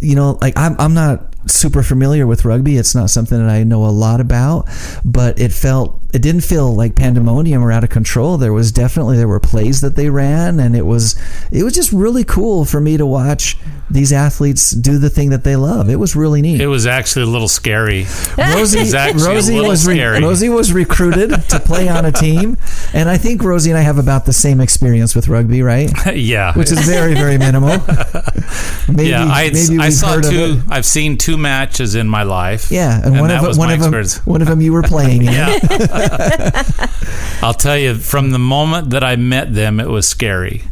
you 0.00 0.14
know, 0.16 0.36
like 0.42 0.58
I'm 0.58 0.74
I'm 0.78 0.92
not 0.92 1.35
super 1.46 1.82
familiar 1.82 2.26
with 2.26 2.44
rugby. 2.44 2.76
It's 2.76 2.94
not 2.94 3.10
something 3.10 3.38
that 3.38 3.48
I 3.48 3.62
know 3.64 3.84
a 3.84 3.90
lot 3.90 4.20
about, 4.20 4.68
but 5.04 5.38
it 5.38 5.52
felt 5.52 6.00
it 6.12 6.22
didn't 6.22 6.42
feel 6.42 6.74
like 6.74 6.94
pandemonium 6.96 7.62
or 7.62 7.70
out 7.70 7.84
of 7.84 7.90
control. 7.90 8.38
There 8.38 8.52
was 8.52 8.72
definitely 8.72 9.16
there 9.16 9.28
were 9.28 9.40
plays 9.40 9.80
that 9.82 9.96
they 9.96 10.08
ran, 10.08 10.60
and 10.60 10.76
it 10.76 10.86
was 10.86 11.14
it 11.52 11.62
was 11.62 11.74
just 11.74 11.92
really 11.92 12.24
cool 12.24 12.64
for 12.64 12.80
me 12.80 12.96
to 12.96 13.04
watch 13.06 13.56
these 13.90 14.12
athletes 14.12 14.70
do 14.70 14.98
the 14.98 15.10
thing 15.10 15.30
that 15.30 15.44
they 15.44 15.54
love. 15.56 15.88
It 15.88 15.96
was 15.96 16.16
really 16.16 16.42
neat. 16.42 16.60
It 16.60 16.66
was 16.66 16.86
actually 16.86 17.22
a 17.22 17.28
little 17.28 17.48
scary. 17.48 18.06
Rosie, 18.36 18.80
It's 18.80 18.94
actually 18.94 19.28
Rosie 19.28 19.54
little 19.54 19.70
was 19.70 19.86
re- 19.86 19.94
scary. 19.94 20.22
Rosie 20.22 20.48
was 20.48 20.72
recruited 20.72 21.30
to 21.50 21.60
play 21.60 21.88
on 21.88 22.04
a 22.04 22.12
team, 22.12 22.56
and 22.92 23.08
I 23.08 23.16
think 23.16 23.42
Rosie 23.44 23.70
and 23.70 23.78
I 23.78 23.82
have 23.82 23.98
about 23.98 24.26
the 24.26 24.32
same 24.32 24.60
experience 24.60 25.14
with 25.14 25.28
rugby, 25.28 25.62
right? 25.62 25.90
yeah. 26.14 26.52
Which 26.54 26.72
is 26.72 26.80
very, 26.80 27.14
very 27.14 27.38
minimal. 27.38 27.78
Maybe, 28.88 29.10
yeah, 29.10 29.24
I, 29.24 29.50
maybe 29.52 29.78
I 29.80 29.88
saw 29.88 30.20
two. 30.20 30.62
I've 30.68 30.86
seen 30.86 31.18
two 31.18 31.35
matches 31.36 31.94
in 31.94 32.08
my 32.08 32.22
life. 32.22 32.70
Yeah, 32.70 33.00
and, 33.04 33.18
one 33.20 33.28
that 33.28 33.44
of 33.44 33.56
one 33.58 33.70
of 33.70 33.80
them, 33.80 34.04
one 34.24 34.42
of 34.42 34.48
them 34.48 34.60
you 34.60 34.72
were 34.72 34.82
playing 34.82 35.22
in. 35.22 35.32
Yeah. 35.32 35.58
I'll 37.42 37.54
tell 37.54 37.76
you, 37.78 37.94
from 37.94 38.30
the 38.30 38.38
moment 38.38 38.90
that 38.90 39.04
I 39.04 39.16
met 39.16 39.54
them, 39.54 39.80
it 39.80 39.88
was 39.88 40.08
scary. 40.08 40.64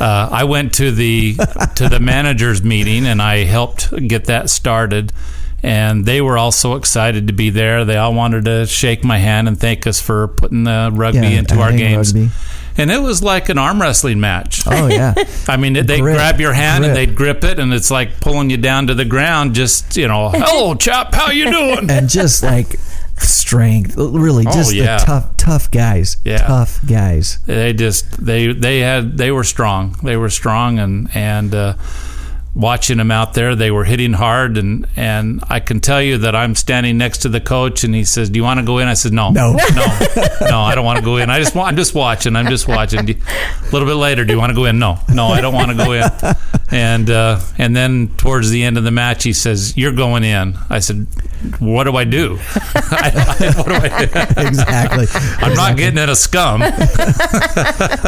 Uh, 0.00 0.28
I 0.32 0.44
went 0.44 0.74
to 0.74 0.90
the 0.90 1.34
to 1.76 1.88
the 1.88 2.00
managers 2.00 2.62
meeting 2.62 3.06
and 3.06 3.22
I 3.22 3.44
helped 3.44 3.90
get 4.08 4.24
that 4.26 4.50
started. 4.50 5.12
And 5.62 6.04
they 6.04 6.20
were 6.20 6.36
all 6.38 6.52
so 6.52 6.74
excited 6.74 7.26
to 7.28 7.32
be 7.32 7.50
there. 7.50 7.84
They 7.84 7.96
all 7.96 8.12
wanted 8.14 8.44
to 8.44 8.66
shake 8.66 9.02
my 9.04 9.18
hand 9.18 9.48
and 9.48 9.58
thank 9.58 9.86
us 9.86 10.00
for 10.00 10.28
putting 10.28 10.64
the 10.64 10.90
rugby 10.92 11.18
Yeah, 11.20 11.38
into 11.40 11.58
our 11.60 11.72
games. 11.72 12.12
rugby. 12.14 12.30
And 12.78 12.90
it 12.90 13.00
was 13.00 13.22
like 13.22 13.48
an 13.48 13.58
arm 13.58 13.80
wrestling 13.80 14.20
match. 14.20 14.62
Oh 14.66 14.86
yeah, 14.88 15.14
I 15.48 15.56
mean, 15.56 15.72
they 15.72 16.00
grab 16.00 16.40
your 16.40 16.52
hand 16.52 16.82
grip. 16.82 16.88
and 16.88 16.96
they'd 16.96 17.16
grip 17.16 17.44
it, 17.44 17.58
and 17.58 17.72
it's 17.72 17.90
like 17.90 18.20
pulling 18.20 18.50
you 18.50 18.56
down 18.58 18.86
to 18.88 18.94
the 18.94 19.04
ground. 19.04 19.54
Just 19.54 19.96
you 19.96 20.08
know, 20.08 20.28
hello, 20.30 20.74
chap, 20.74 21.14
how 21.14 21.30
you 21.30 21.50
doing? 21.50 21.90
and 21.90 22.08
just 22.08 22.42
like 22.42 22.76
strength, 23.18 23.94
really, 23.96 24.44
just 24.44 24.70
Oh, 24.72 24.74
yeah. 24.74 24.98
the 24.98 25.04
tough, 25.06 25.36
tough 25.36 25.70
guys. 25.70 26.16
Yeah. 26.24 26.38
tough 26.46 26.80
guys. 26.86 27.38
they 27.46 27.72
just 27.72 28.24
they 28.24 28.52
they 28.52 28.80
had 28.80 29.16
they 29.16 29.30
were 29.30 29.44
strong 29.44 29.96
they 30.02 30.16
were 30.16 30.28
strong 30.30 30.78
and 30.78 31.08
and 31.14 31.54
uh, 31.54 31.74
watching 32.56 32.96
them 32.96 33.10
out 33.10 33.34
there 33.34 33.54
they 33.54 33.70
were 33.70 33.84
hitting 33.84 34.14
hard 34.14 34.56
and 34.56 34.86
and 34.96 35.44
I 35.50 35.60
can 35.60 35.78
tell 35.78 36.00
you 36.00 36.16
that 36.18 36.34
I'm 36.34 36.54
standing 36.54 36.96
next 36.96 37.18
to 37.18 37.28
the 37.28 37.38
coach 37.40 37.84
and 37.84 37.94
he 37.94 38.02
says 38.04 38.30
do 38.30 38.38
you 38.38 38.42
want 38.44 38.58
to 38.60 38.64
go 38.64 38.78
in 38.78 38.88
I 38.88 38.94
said 38.94 39.12
no 39.12 39.30
No. 39.30 39.52
no 39.52 39.58
no 40.40 40.60
I 40.60 40.74
don't 40.74 40.84
want 40.86 40.98
to 40.98 41.04
go 41.04 41.18
in 41.18 41.28
I 41.28 41.38
just 41.38 41.54
want 41.54 41.68
I'm 41.68 41.76
just 41.76 41.94
watching 41.94 42.34
I'm 42.34 42.48
just 42.48 42.66
watching 42.66 43.00
a 43.10 43.14
little 43.72 43.86
bit 43.86 43.96
later 43.96 44.24
do 44.24 44.32
you 44.32 44.38
want 44.38 44.50
to 44.50 44.56
go 44.56 44.64
in 44.64 44.78
no 44.78 44.98
no 45.12 45.26
I 45.26 45.42
don't 45.42 45.52
want 45.52 45.70
to 45.70 45.76
go 45.76 45.92
in 45.92 46.04
and 46.70 47.10
uh, 47.10 47.40
and 47.58 47.76
then 47.76 48.08
towards 48.16 48.50
the 48.50 48.64
end 48.64 48.76
of 48.76 48.82
the 48.82 48.90
match, 48.90 49.22
he 49.22 49.32
says, 49.32 49.76
"You're 49.76 49.92
going 49.92 50.24
in." 50.24 50.58
I 50.68 50.80
said, 50.80 51.06
"What 51.60 51.84
do 51.84 51.94
I 51.94 52.02
do? 52.02 52.38
I, 52.74 53.12
I, 53.14 53.52
what 53.56 53.66
do 53.66 53.74
I 53.74 54.04
do? 54.04 54.48
exactly. 54.48 55.06
I'm 55.38 55.54
not 55.54 55.76
getting 55.76 55.96
in 56.02 56.08
a 56.10 56.16
scum. 56.16 56.62
I 56.64 56.72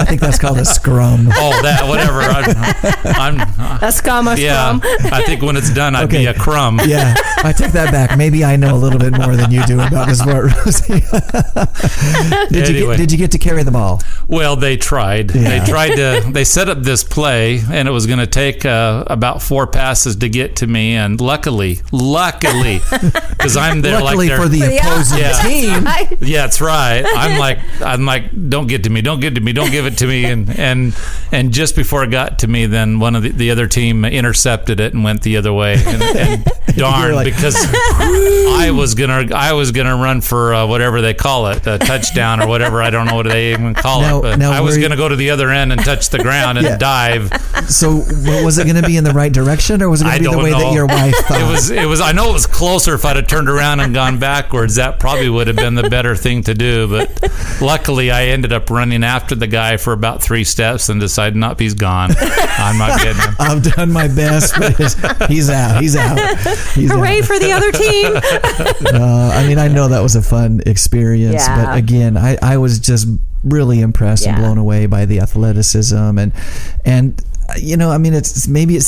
think 0.09 0.21
that's 0.21 0.39
called 0.41 0.59
a 0.59 0.65
scrum. 0.65 1.29
Oh, 1.33 1.63
that 1.63 1.89
whatever. 1.89 2.21
I'm, 2.21 3.41
I'm 3.41 3.83
A 3.83 3.93
scum, 3.93 4.27
a 4.39 4.43
yeah. 4.47 4.79
scrum. 4.79 4.83
I 5.13 5.23
think 5.25 5.43
when 5.43 5.57
it's 5.57 5.73
done, 5.73 5.95
I'd 5.95 6.05
Okay. 6.05 6.19
be 6.19 6.27
a 6.27 6.35
crumb. 6.35 6.81
Yeah, 6.87 7.15
I 7.39 7.53
take 7.53 7.73
that 7.73 7.91
back. 7.93 8.17
Maybe 8.17 8.45
I 8.45 8.57
know 8.57 8.75
a 8.75 8.79
little 8.79 8.99
bit 8.99 9.13
more 9.13 9.37
than 9.37 9.51
you 9.51 9.65
do 9.67 9.81
about 9.81 10.09
this 10.09 10.21
sport, 10.21 10.53
Rosie. 10.65 11.01
did 12.51 12.69
you 12.69 12.87
get, 12.87 12.97
did 12.97 13.13
you 13.13 13.19
get 13.19 13.33
to 13.33 13.39
carry 13.39 13.63
the 13.63 13.71
ball? 13.71 14.03
Well, 14.27 14.57
they 14.57 14.77
tried. 14.77 15.35
Yeah. 15.35 15.59
They 15.61 15.71
tried 15.71 15.97
to. 15.97 16.31
They 16.33 16.45
set 16.45 16.69
up 16.69 16.79
this 16.83 17.05
play, 17.05 17.61
and 17.71 17.89
it 17.89 17.91
was 17.91 18.07
going 18.07 18.19
to 18.19 18.27
take 18.27 18.65
uh, 18.65 19.05
about 19.07 19.43
four 19.43 19.67
passes 19.67 20.17
to 20.17 20.29
get 20.29 20.57
to 20.57 20.67
me. 20.67 20.95
And 20.97 21.21
luckily, 21.21 21.81
luckily, 21.93 22.81
because 23.31 23.57
I'm 23.57 23.83
there 23.83 24.01
Luckily 24.01 24.29
like 24.29 24.41
for 24.41 24.49
the 24.49 24.77
opposing 24.79 25.19
Yeah. 25.19 25.43
team. 25.43 25.87
I- 25.87 26.17
Yeah, 26.21 26.43
that's 26.43 26.61
right. 26.61 27.05
I'm 27.07 27.39
like, 27.39 27.59
I'm 27.81 28.05
like, 28.05 28.25
don't 28.49 28.67
get 28.67 28.85
to 28.85 28.91
me, 28.91 29.01
don't 29.03 29.21
get 29.21 29.35
to 29.37 29.41
me, 29.41 29.53
don't 29.53 29.71
give 29.71 29.87
it 29.87 29.99
to 29.99 30.07
me, 30.07 30.25
and 30.25 30.49
and 30.59 30.97
and 31.33 31.53
just 31.53 31.77
before 31.77 32.05
it 32.05 32.11
got 32.11 32.41
to 32.41 32.47
me, 32.49 32.67
then 32.67 32.99
one 33.01 33.17
of 33.17 33.23
the, 33.23 33.31
the 33.31 33.51
other 33.51 33.67
team 33.67 34.05
intercepted 34.29 34.79
it 34.79 34.93
and 34.93 35.03
went 35.03 35.23
the 35.23 35.39
other 35.39 35.53
way, 35.55 35.75
and, 35.87 36.03
and 36.03 36.45
darn, 36.77 37.15
like- 37.15 37.25
because 37.25 37.57
I 37.73 38.71
was 38.75 38.95
gonna, 38.95 39.35
I 39.35 39.55
was 39.55 39.73
gonna 39.73 39.97
run 39.97 40.21
for 40.21 40.53
uh, 40.53 40.67
whatever 40.67 41.01
they 41.01 41.15
call 41.15 41.47
it, 41.49 41.67
a 41.67 41.79
touchdown 41.79 42.43
or 42.43 42.47
whatever. 42.47 42.83
I 42.83 42.91
don't 42.91 43.07
know 43.07 43.15
what 43.15 43.27
they 43.27 43.53
even 43.53 43.73
call 43.75 44.03
Now- 44.03 44.19
it, 44.19 44.23
but 44.39 44.43
I 44.43 44.61
was 44.61 44.77
gonna 44.77 44.97
go 44.97 45.09
to 45.09 45.17
the 45.17 45.31
other 45.31 45.51
end 45.51 45.73
and 45.73 45.83
touch 45.83 46.11
the 46.11 46.19
ground 46.19 46.59
and 46.59 46.67
Yeah. 46.67 46.77
dive. 46.77 47.33
So, 47.69 47.97
was 48.45 48.59
it 48.59 48.65
going 48.65 48.77
to 48.81 48.87
be 48.87 48.97
in 48.97 49.05
the 49.05 49.13
right 49.13 49.33
direction, 49.33 49.83
or 49.83 49.91
was 49.91 50.01
it 50.01 50.05
going 50.05 50.15
I 50.15 50.19
to 50.19 50.25
be 50.25 50.31
the 50.31 50.39
way 50.39 50.51
know. 50.53 50.59
that 50.61 50.73
your 50.73 50.87
wife 50.87 51.15
thought? 51.27 51.41
It 51.41 51.45
was. 51.53 51.71
It 51.71 51.87
was. 51.87 52.01
I 52.01 52.13
know 52.13 52.31
it 52.31 52.33
was 52.33 52.47
closer. 52.47 52.95
If 52.95 53.05
I'd 53.05 53.17
have 53.17 53.27
turned 53.27 53.49
around 53.51 53.81
and 53.81 53.93
gone 53.93 54.19
backwards, 54.19 54.77
that 54.77 54.99
probably 54.99 55.29
would 55.29 55.49
have 55.49 55.57
been 55.57 55.75
the 55.75 55.89
better 55.91 56.17
thing 56.17 56.43
to 56.45 56.55
do. 56.55 56.89
But 56.89 57.61
luckily, 57.61 58.11
I 58.11 58.27
ended 58.27 58.53
up 58.55 58.71
running 58.71 59.05
after 59.05 59.35
the 59.35 59.47
guy 59.47 59.77
for 59.77 59.93
about 59.93 60.23
three 60.23 60.45
steps 60.45 60.89
and 60.89 60.99
decided, 60.99 61.37
"Nope, 61.37 61.61
he's 61.61 61.75
gone. 61.75 62.13
I'm 62.19 62.79
not 62.79 62.99
getting 63.01 63.21
him." 63.21 63.35
I've 63.39 63.63
done 63.63 63.93
my 63.93 64.08
best, 64.09 64.55
but 64.59 64.75
he's, 64.77 64.95
he's 65.29 65.51
out. 65.51 65.81
He's 65.81 65.97
out. 65.97 66.19
He's 66.75 66.91
Hooray 66.91 67.21
out. 67.21 67.25
for 67.25 67.39
the 67.39 67.53
other 67.53 67.73
team. 67.73 68.15
Uh, 68.99 69.31
I 69.35 69.47
mean, 69.47 69.59
I 69.59 69.69
know 69.69 69.89
that 69.89 70.01
was 70.01 70.17
a 70.17 70.23
fun 70.23 70.61
experience, 70.67 71.47
Yeah. 71.47 71.65
but 71.67 71.77
again, 71.79 72.17
I, 72.17 72.37
I 72.43 72.57
was 72.59 72.79
just 72.79 73.07
really 73.45 73.81
impressed 73.81 74.27
and 74.27 74.37
blown 74.37 74.59
away 74.59 74.87
by 74.87 75.05
the 75.05 75.21
athleticism 75.21 76.19
and 76.19 76.33
and 76.85 77.23
you 77.57 77.77
know, 77.77 77.91
I 77.91 77.99
mean, 77.99 78.15
it's 78.15 78.47
maybe 78.49 78.77
it 78.77 78.83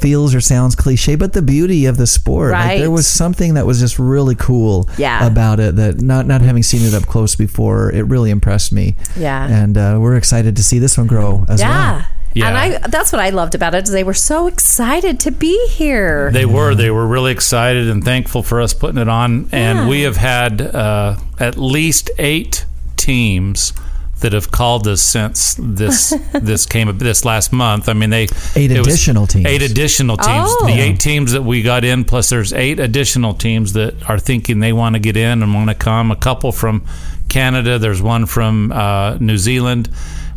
feels 0.00 0.34
or 0.34 0.40
sounds 0.40 0.74
cliche, 0.74 1.14
but 1.16 1.32
the 1.32 1.42
beauty 1.42 1.86
of 1.86 1.96
the 1.96 2.06
sport, 2.06 2.52
like 2.52 2.64
Right. 2.64 2.78
there 2.78 2.90
was 2.90 3.06
something 3.06 3.54
that 3.54 3.66
was 3.66 3.78
just 3.80 3.98
really 3.98 4.34
cool 4.34 4.88
Yeah. 4.96 5.26
about 5.26 5.60
it 5.60 5.76
that 5.76 6.00
not 6.00 6.26
not 6.26 6.40
having 6.40 6.62
seen 6.62 6.82
it 6.86 6.94
up 6.94 7.06
close 7.06 7.34
before, 7.36 7.90
it 7.92 8.02
really 8.02 8.30
impressed 8.30 8.72
me. 8.72 8.96
Yeah. 9.16 9.46
and 9.46 9.76
uh, 9.76 9.98
we're 10.00 10.16
excited 10.16 10.56
to 10.56 10.62
see 10.62 10.78
this 10.78 10.96
one 10.98 11.06
grow 11.06 11.44
as 11.48 11.60
well. 11.60 11.68
Yeah. 11.70 11.96
well. 11.96 12.06
Yeah. 12.34 12.48
And 12.48 12.56
I 12.56 12.78
that's 12.88 13.12
what 13.12 13.20
I 13.20 13.30
loved 13.30 13.54
about 13.54 13.74
it 13.74 13.84
is 13.84 13.90
they 13.90 14.04
were 14.04 14.14
so 14.14 14.46
excited 14.46 15.20
to 15.20 15.30
be 15.30 15.68
here. 15.68 16.30
They 16.30 16.46
were. 16.46 16.74
They 16.74 16.90
were 16.90 17.06
really 17.06 17.32
excited 17.32 17.88
and 17.88 18.04
thankful 18.04 18.42
for 18.42 18.60
us 18.60 18.72
putting 18.72 18.98
it 18.98 19.08
on. 19.08 19.48
And 19.52 19.88
we 19.88 20.02
have 20.02 20.16
had 20.16 20.60
uh, 20.60 21.16
at 21.38 21.56
least 21.56 22.10
eight 22.18 22.64
teams 22.96 23.72
that 24.20 24.32
have 24.34 24.50
called 24.50 24.86
us 24.86 25.02
since 25.02 25.56
this 25.58 26.10
this 26.32 26.66
came 26.66 26.96
this 26.98 27.24
last 27.24 27.52
month. 27.52 27.88
I 27.88 27.94
mean, 27.94 28.10
they 28.10 28.28
Eight 28.54 28.70
additional 28.70 29.26
teams. 29.26 29.46
Eight 29.46 29.62
additional 29.62 30.16
teams. 30.16 30.48
Oh. 30.50 30.66
The 30.66 30.80
eight 30.80 31.00
teams 31.00 31.32
that 31.32 31.42
we 31.42 31.62
got 31.62 31.84
in, 31.84 32.04
plus 32.04 32.28
there's 32.28 32.52
eight 32.52 32.78
additional 32.78 33.34
teams 33.34 33.72
that 33.72 34.08
are 34.08 34.18
thinking 34.18 34.60
they 34.60 34.72
want 34.72 34.94
to 34.94 35.00
get 35.00 35.16
in 35.16 35.42
and 35.42 35.54
want 35.54 35.70
to 35.70 35.74
come. 35.74 36.10
A 36.10 36.16
couple 36.16 36.52
from 36.52 36.84
Canada. 37.28 37.78
There's 37.78 38.02
one 38.02 38.26
from 38.26 38.72
uh, 38.72 39.16
New 39.18 39.38
Zealand. 39.38 39.88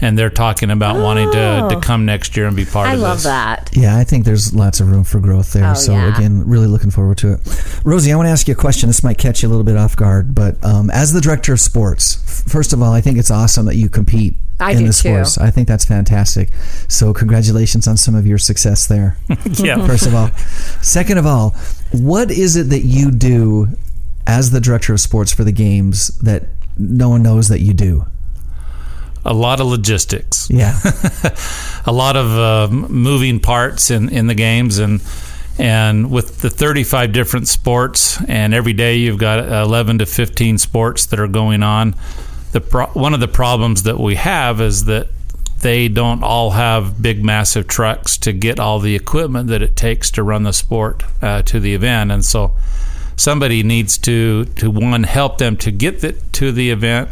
And 0.04 0.18
they're 0.20 0.30
talking 0.30 0.70
about 0.70 1.02
wanting 1.02 1.32
to, 1.32 1.68
to 1.72 1.80
come 1.82 2.06
next 2.06 2.36
year 2.36 2.46
and 2.48 2.56
be 2.56 2.66
part 2.66 2.88
Oh. 2.88 2.92
I 2.92 2.94
of 2.96 3.00
love 3.00 3.24
that. 3.24 3.70
Yeah, 3.74 3.98
I 3.98 4.04
think 4.04 4.26
there's 4.26 4.54
lots 4.54 4.80
of 4.80 4.92
room 4.92 5.04
for 5.06 5.20
growth 5.20 5.54
there. 5.54 5.72
Oh, 5.72 5.74
so 5.74 5.94
yeah. 5.94 6.16
again, 6.16 6.46
really 6.48 6.68
looking 6.68 6.92
forward 6.92 7.18
to 7.20 7.34
it. 7.34 7.40
Rosie, 7.86 8.12
I 8.12 8.16
want 8.18 8.28
to 8.28 8.32
ask 8.32 8.48
you 8.48 8.54
a 8.54 8.58
question. 8.58 8.88
This 8.90 9.04
might 9.04 9.18
catch 9.18 9.42
you 9.42 9.48
a 9.48 9.52
little 9.52 9.64
bit 9.64 9.78
off 9.78 9.96
guard, 9.96 10.36
but 10.36 10.64
um, 10.64 10.90
as 10.92 11.14
the 11.14 11.22
director 11.22 11.54
of 11.54 11.60
sports, 11.62 12.44
first 12.52 12.74
of 12.74 12.82
all, 12.82 12.92
I 12.94 13.00
think 13.02 13.18
it's 13.18 13.32
awesome 13.32 13.66
that 13.68 13.76
you 13.78 13.88
compete 13.90 14.36
I 14.60 14.72
in 14.72 14.80
do 14.80 14.84
the 14.88 14.90
too. 14.94 14.94
sports. 14.94 15.38
I 15.38 15.50
think 15.52 15.68
that's 15.70 15.86
fantastic. 15.86 16.50
So 16.90 17.14
congratulations 17.14 17.88
on 17.88 17.96
some 17.98 18.14
of 18.14 18.28
your 18.28 18.38
success 18.38 18.88
there. 18.88 19.18
Yeah. 19.54 19.86
first 19.88 20.06
of 20.06 20.14
all, 20.14 20.30
second 20.82 21.18
of 21.18 21.26
all, 21.26 21.52
what 21.92 22.30
is 22.30 22.56
it 22.58 22.70
that 22.70 22.82
you 22.82 23.10
do 23.12 23.68
as 24.28 24.52
the 24.52 24.60
director 24.60 24.94
of 24.94 25.00
sports 25.00 25.32
for 25.32 25.44
the 25.46 25.52
games 25.54 26.08
that 26.20 26.44
no 26.78 27.08
one 27.10 27.24
knows 27.24 27.48
that 27.48 27.62
you 27.62 27.74
do? 27.74 28.06
A 29.26 29.34
lot 29.34 29.60
of 29.60 29.68
logistics. 29.68 30.50
Yeah. 30.50 30.78
a 31.86 31.92
lot 31.92 32.16
of 32.16 32.32
uh, 32.32 32.68
moving 32.72 33.40
parts 33.40 33.90
in, 33.90 34.10
in 34.10 34.28
the 34.28 34.36
games 34.36 34.80
and 34.80 35.02
and 35.58 36.10
with 36.10 36.40
the 36.42 36.50
35 36.50 37.12
different 37.12 37.48
sports 37.48 38.20
and 38.28 38.54
every 38.54 38.74
day 38.74 38.98
you've 38.98 39.20
got 39.20 39.48
11 39.48 40.00
to 40.00 40.06
15 40.06 40.58
sports 40.58 41.06
that 41.08 41.20
are 41.20 41.28
going 41.28 41.62
on 41.62 41.96
the 42.54 42.62
pro- 42.62 42.88
one 42.88 43.14
of 43.14 43.20
the 43.20 43.28
problems 43.28 43.84
that 43.84 44.00
we 44.00 44.16
have 44.16 44.62
is 44.62 44.86
that 44.86 45.10
they 45.62 45.88
don't 45.88 46.24
all 46.24 46.52
have 46.52 47.02
big 47.02 47.24
massive 47.24 47.68
trucks 47.68 48.18
to 48.18 48.34
get 48.34 48.60
all 48.60 48.80
the 48.80 48.96
equipment 48.96 49.48
that 49.48 49.62
it 49.62 49.76
takes 49.76 50.10
to 50.12 50.24
run 50.24 50.44
the 50.44 50.54
sport 50.54 51.04
uh, 51.22 51.44
to 51.44 51.60
the 51.60 51.76
event 51.76 52.12
and 52.12 52.26
so 52.26 52.56
somebody 53.16 53.62
needs 53.62 53.98
to 53.98 54.46
to 54.46 54.72
one 54.72 55.04
help 55.04 55.38
them 55.38 55.56
to 55.56 55.72
get 55.72 56.02
the, 56.02 56.14
to 56.32 56.52
the 56.52 56.72
event 56.72 57.10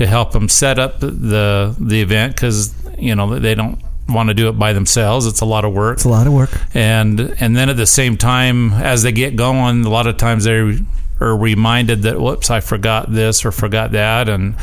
to 0.00 0.06
help 0.06 0.32
them 0.32 0.48
set 0.48 0.78
up 0.78 0.98
the 0.98 1.76
the 1.78 2.00
event 2.00 2.34
because 2.34 2.72
you 2.98 3.14
know 3.14 3.38
they 3.38 3.54
don't 3.54 3.78
want 4.08 4.30
to 4.30 4.34
do 4.34 4.48
it 4.48 4.52
by 4.52 4.72
themselves. 4.72 5.26
It's 5.26 5.42
a 5.42 5.44
lot 5.44 5.66
of 5.66 5.74
work. 5.74 5.98
It's 5.98 6.06
a 6.06 6.08
lot 6.08 6.26
of 6.26 6.32
work. 6.32 6.50
and 6.72 7.20
and 7.38 7.54
then 7.54 7.68
at 7.68 7.76
the 7.76 7.86
same 7.86 8.16
time 8.16 8.72
as 8.72 9.02
they 9.02 9.12
get 9.12 9.36
going 9.36 9.84
a 9.84 9.90
lot 9.90 10.06
of 10.06 10.16
times 10.16 10.44
they 10.44 10.78
are 11.20 11.36
reminded 11.36 12.00
that 12.04 12.18
whoops 12.18 12.48
I 12.48 12.60
forgot 12.60 13.12
this 13.12 13.44
or 13.44 13.52
forgot 13.52 13.92
that 13.92 14.30
and 14.30 14.54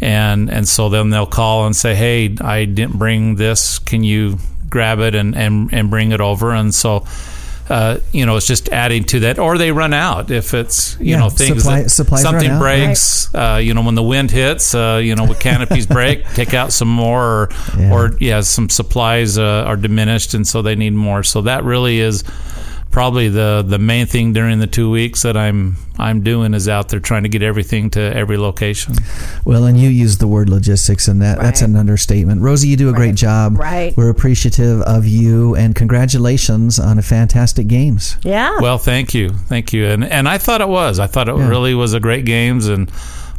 and 0.00 0.50
and 0.50 0.66
so 0.66 0.88
then 0.88 1.10
they'll 1.10 1.24
call 1.24 1.66
and 1.66 1.76
say 1.76 1.94
hey 1.94 2.34
I 2.40 2.64
didn't 2.64 2.98
bring 2.98 3.36
this. 3.36 3.78
Can 3.78 4.02
you 4.02 4.38
grab 4.68 4.98
it 4.98 5.14
and 5.14 5.36
and, 5.36 5.72
and 5.72 5.88
bring 5.88 6.10
it 6.10 6.20
over? 6.20 6.50
And 6.50 6.74
so 6.74 7.06
uh, 7.68 7.98
you 8.12 8.26
know, 8.26 8.36
it's 8.36 8.46
just 8.46 8.68
adding 8.70 9.04
to 9.04 9.20
that, 9.20 9.38
or 9.38 9.58
they 9.58 9.70
run 9.72 9.92
out 9.94 10.30
if 10.30 10.54
it's 10.54 10.96
you 10.98 11.06
Yeah, 11.12 11.18
know 11.20 11.30
things 11.30 11.62
supply- 11.62 11.82
that 11.82 11.90
something 12.22 12.50
out, 12.50 12.60
breaks. 12.60 13.32
Uh, 13.34 13.60
you 13.62 13.74
know, 13.74 13.82
when 13.82 13.94
the 13.94 14.02
wind 14.02 14.30
hits, 14.30 14.74
uh, 14.74 15.00
you 15.02 15.14
know, 15.14 15.24
with 15.24 15.38
canopies 15.40 15.86
break, 15.98 16.24
take 16.34 16.52
out 16.54 16.72
some 16.72 16.88
more, 16.88 17.22
or 17.22 17.48
Yeah. 17.78 17.92
or 17.92 18.10
yeah, 18.20 18.40
some 18.40 18.68
supplies 18.68 19.38
uh, 19.38 19.64
are 19.66 19.76
diminished, 19.76 20.34
and 20.34 20.46
so 20.46 20.62
they 20.62 20.74
need 20.74 20.94
more. 20.94 21.22
So 21.22 21.42
that 21.42 21.62
really 21.64 22.00
is 22.00 22.24
probably 22.90 23.28
the 23.28 23.64
the 23.66 23.78
main 23.78 24.06
thing 24.06 24.32
during 24.32 24.58
the 24.58 24.66
two 24.66 24.90
weeks 24.90 25.22
that 25.22 25.36
I'm 25.36 25.76
I'm 25.98 26.22
doing 26.22 26.54
is 26.54 26.68
out 26.68 26.88
there 26.88 26.98
trying 27.00 27.22
to 27.24 27.28
get 27.28 27.42
everything 27.42 27.90
to 27.90 28.00
every 28.00 28.36
location. 28.38 28.94
Well, 29.44 29.64
and 29.66 29.78
you 29.78 29.88
used 29.90 30.18
the 30.18 30.26
word 30.26 30.48
logistics, 30.48 31.06
and 31.08 31.20
that, 31.22 31.38
that's 31.38 31.60
an 31.60 31.76
understatement. 31.76 32.40
Rosie, 32.40 32.68
you 32.68 32.76
do 32.76 32.88
a 32.88 32.92
great 32.94 33.14
job. 33.16 33.58
Right. 33.58 33.94
We're 33.96 34.08
appreciative 34.08 34.80
of 34.82 35.06
you, 35.06 35.54
and 35.56 35.74
congratulations 35.74 36.78
on 36.80 36.98
a 36.98 37.02
fantastic 37.02 37.68
games. 37.68 38.16
Yeah. 38.22 38.58
Well, 38.60 38.78
thank 38.78 39.14
you, 39.14 39.30
thank 39.30 39.72
you, 39.72 39.86
and 39.86 40.04
and 40.04 40.28
I 40.28 40.38
thought 40.38 40.60
it 40.60 40.68
was. 40.68 40.98
I 40.98 41.06
thought 41.06 41.28
it 41.28 41.36
Yeah. 41.36 41.48
really 41.48 41.74
was 41.74 41.94
a 41.94 42.00
great 42.00 42.24
games, 42.24 42.66
and 42.66 42.90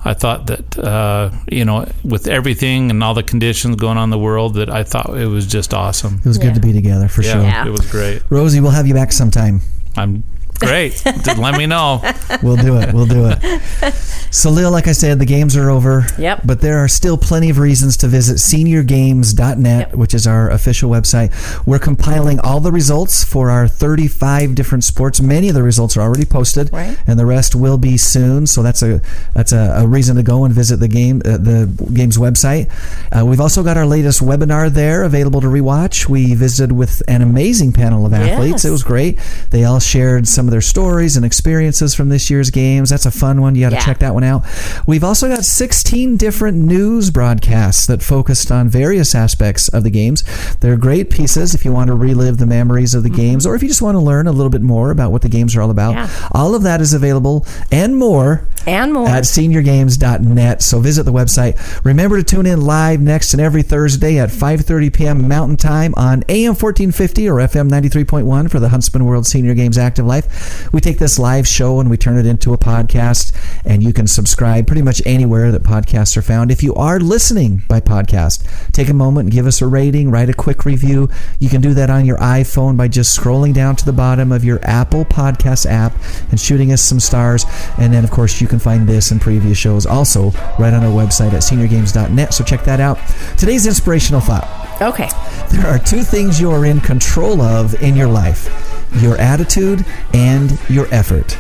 I 0.04 0.14
thought 0.16 0.48
that 0.48 0.80
uh, 0.80 1.30
you 1.52 1.64
know 1.66 1.86
with 2.04 2.28
everything 2.28 2.90
and 2.90 3.04
all 3.04 3.14
the 3.14 3.24
conditions 3.24 3.76
going 3.76 3.98
on 3.98 4.06
in 4.06 4.10
the 4.10 4.18
world, 4.20 4.56
that 4.56 4.70
I 4.70 4.84
thought 4.84 5.16
it 5.18 5.28
was 5.28 5.46
just 5.48 5.74
awesome. 5.74 6.16
It 6.20 6.26
was 6.26 6.38
Yeah. 6.38 6.46
good 6.46 6.56
to 6.56 6.62
be 6.62 6.74
together 6.74 7.08
for 7.08 7.22
Yeah, 7.22 7.34
sure. 7.34 7.42
Yeah. 7.44 7.68
it 7.68 7.72
was 7.72 7.86
great. 7.92 8.24
Rosie, 8.30 8.60
we'll 8.62 8.72
have 8.72 8.88
you 8.88 8.94
back 8.94 9.12
sometime. 9.12 9.62
I'm 9.96 10.24
great. 10.62 11.04
Let 11.38 11.58
me 11.58 11.66
know. 11.66 12.02
We'll 12.42 12.56
do 12.56 12.78
it. 12.78 12.94
We'll 12.94 13.06
do 13.08 13.28
it. 13.30 13.94
So, 14.34 14.50
Lil, 14.50 14.72
like 14.72 14.88
I 14.88 14.94
said, 14.94 15.20
the 15.20 15.26
games 15.26 15.58
are 15.58 15.70
over. 15.70 16.06
Yep. 16.18 16.44
But 16.46 16.62
there 16.62 16.78
are 16.78 16.88
still 16.88 17.18
plenty 17.18 17.50
of 17.50 17.58
reasons 17.60 17.98
to 17.98 18.08
visit 18.08 18.38
seniorgames.net, 18.38 19.88
Yep. 19.90 19.96
which 19.96 20.14
is 20.14 20.26
our 20.26 20.50
official 20.50 20.90
website. 20.90 21.32
We're 21.68 21.80
compiling 21.80 22.40
all 22.40 22.62
the 22.62 22.72
results 22.72 23.26
for 23.26 23.50
our 23.50 23.68
35 23.68 24.56
different 24.56 24.86
sports. 24.86 25.20
Many 25.20 25.50
of 25.50 25.56
the 25.56 25.64
results 25.64 25.98
are 25.98 26.02
already 26.02 26.24
posted, 26.24 26.72
Right. 26.72 26.98
and 27.06 27.20
the 27.20 27.26
rest 27.26 27.56
will 27.56 27.78
be 27.78 27.98
soon. 27.98 28.48
So 28.48 28.64
that's 28.64 28.82
a 28.82 29.02
that's 29.34 29.52
a, 29.52 29.82
a 29.84 29.88
reason 29.88 30.16
to 30.16 30.24
go 30.24 30.46
and 30.46 30.54
visit 30.54 30.78
the 30.78 30.88
game 30.88 31.22
uh, 31.26 31.36
the 31.38 31.68
game's 31.94 32.18
website. 32.18 32.70
Uh, 33.12 33.26
we've 33.26 33.42
also 33.42 33.64
got 33.64 33.76
our 33.76 33.86
latest 33.86 34.22
webinar 34.22 34.70
there 34.72 35.04
available 35.04 35.42
to 35.42 35.48
rewatch. 35.48 36.08
We 36.08 36.36
visited 36.36 36.72
with 36.74 37.04
an 37.10 37.22
amazing 37.22 37.74
panel 37.74 38.06
of 38.06 38.14
athletes. 38.14 38.64
Yes. 38.64 38.66
It 38.66 38.72
was 38.72 38.84
great. 38.84 39.20
They 39.50 39.66
all 39.66 39.82
shared 39.82 40.26
some 40.28 40.48
of 40.52 40.54
their 40.54 40.62
stories 40.62 41.16
and 41.16 41.26
experiences 41.26 41.96
from 41.96 42.10
this 42.10 42.30
year's 42.30 42.50
games. 42.50 42.90
That's 42.90 43.06
a 43.06 43.12
fun 43.12 43.40
one. 43.42 43.56
You 43.56 43.62
got 43.62 43.70
to 43.70 43.76
Yeah. 43.76 43.86
check 43.86 44.00
that 44.00 44.14
one 44.14 44.24
out. 44.26 44.44
We've 44.86 45.04
also 45.04 45.30
got 45.30 45.46
16 45.46 46.18
different 46.18 46.58
news 46.58 47.10
broadcasts 47.10 47.86
that 47.88 48.04
focused 48.04 48.52
on 48.52 48.68
various 48.68 49.16
aspects 49.16 49.70
of 49.70 49.84
the 49.84 49.90
games. 49.90 50.24
They're 50.60 50.76
great 50.76 51.10
pieces 51.10 51.56
if 51.56 51.64
you 51.64 51.72
want 51.72 51.88
to 51.88 51.94
relive 51.96 52.38
the 52.38 52.46
memories 52.46 52.94
of 52.94 53.04
the 53.04 53.10
mm-hmm. 53.10 53.18
games 53.18 53.46
or 53.46 53.56
if 53.56 53.62
you 53.64 53.70
just 53.70 53.82
want 53.82 53.96
to 53.96 54.00
learn 54.00 54.28
a 54.28 54.32
little 54.32 54.50
bit 54.50 54.62
more 54.62 54.92
about 54.92 55.12
what 55.12 55.22
the 55.22 55.30
games 55.30 55.56
are 55.56 55.62
all 55.62 55.70
about. 55.72 55.94
Yeah. 55.96 56.10
All 56.34 56.54
of 56.54 56.64
that 56.64 56.82
is 56.82 56.94
available 56.94 57.46
and 57.72 57.96
more 57.96 58.44
And 58.68 58.92
more. 58.94 59.08
at 59.08 59.24
seniorgames.net. 59.24 60.62
So 60.62 60.80
visit 60.80 61.04
the 61.04 61.14
website. 61.14 61.58
Remember 61.86 62.18
to 62.18 62.24
tune 62.24 62.46
in 62.46 62.62
live 62.62 63.00
next 63.00 63.34
and 63.34 63.42
every 63.42 63.62
Thursday 63.64 64.20
at 64.20 64.30
5:30 64.30 64.94
p.m. 64.94 65.28
Mountain 65.28 65.58
Time 65.58 65.94
on 65.96 66.24
AM 66.30 66.56
1450 66.56 67.30
or 67.30 67.36
FM 67.38 67.70
93.1 67.70 68.50
for 68.52 68.60
the 68.60 68.70
Huntsman 68.70 69.06
World 69.06 69.26
Senior 69.26 69.54
Games 69.54 69.78
Active 69.78 70.06
Life. 70.06 70.41
We 70.72 70.82
take 70.82 71.00
this 71.00 71.20
live 71.20 71.48
show 71.48 71.80
and 71.80 71.90
we 71.90 71.98
turn 71.98 72.18
it 72.18 72.26
into 72.26 72.54
a 72.54 72.58
podcast 72.58 73.36
and 73.66 73.84
you 73.84 73.94
can 73.94 74.08
subscribe 74.08 74.68
pretty 74.68 74.82
much 74.82 75.02
anywhere 75.06 75.52
that 75.52 75.64
podcasts 75.64 76.16
are 76.18 76.22
found. 76.22 76.52
If 76.52 76.64
you 76.64 76.74
are 76.76 77.00
listening 77.00 77.64
by 77.68 77.80
podcast, 77.80 78.72
take 78.72 78.90
a 78.90 78.94
moment 78.94 79.26
and 79.26 79.34
give 79.34 79.46
us 79.46 79.62
a 79.62 79.68
rating, 79.68 80.12
write 80.12 80.30
a 80.30 80.34
quick 80.34 80.66
review. 80.66 81.10
You 81.40 81.50
can 81.50 81.62
do 81.62 81.74
that 81.74 81.90
on 81.90 82.06
your 82.06 82.18
iPhone 82.18 82.78
by 82.78 82.88
just 82.88 83.18
scrolling 83.18 83.54
down 83.54 83.76
to 83.78 83.86
the 83.86 83.94
bottom 83.94 84.32
of 84.32 84.44
your 84.44 84.60
Apple 84.64 85.06
Podcast 85.06 85.66
app 85.66 85.94
and 86.30 86.40
shooting 86.40 86.72
us 86.72 86.82
some 86.82 87.00
stars. 87.00 87.46
And 87.78 87.94
then, 87.94 88.04
of 88.04 88.12
course, 88.12 88.42
you 88.42 88.48
can 88.48 88.60
find 88.60 88.88
this 88.88 89.12
and 89.12 89.22
previous 89.22 89.58
shows 89.58 89.86
also 89.86 90.32
right 90.60 90.74
on 90.74 90.84
our 90.84 90.92
website 90.92 91.34
at 91.34 91.42
seniorgames.net. 91.42 92.34
So 92.34 92.44
check 92.44 92.64
that 92.64 92.80
out. 92.80 93.00
Today's 93.38 93.68
inspirational 93.68 94.22
thought 94.22 94.48
okay. 94.82 95.10
there 95.52 95.68
are 95.68 95.80
two 95.80 96.04
things 96.04 96.40
you 96.40 96.52
are 96.52 96.66
in 96.66 96.80
control 96.80 97.42
of 97.42 97.82
in 97.82 97.96
your 97.96 98.08
life 98.08 98.81
your 98.96 99.18
attitude, 99.18 99.86
and 100.14 100.60
your 100.70 100.88
effort. 100.94 101.38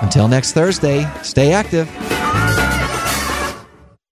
Until 0.00 0.28
next 0.28 0.52
Thursday, 0.52 1.10
stay 1.22 1.52
active. 1.52 1.88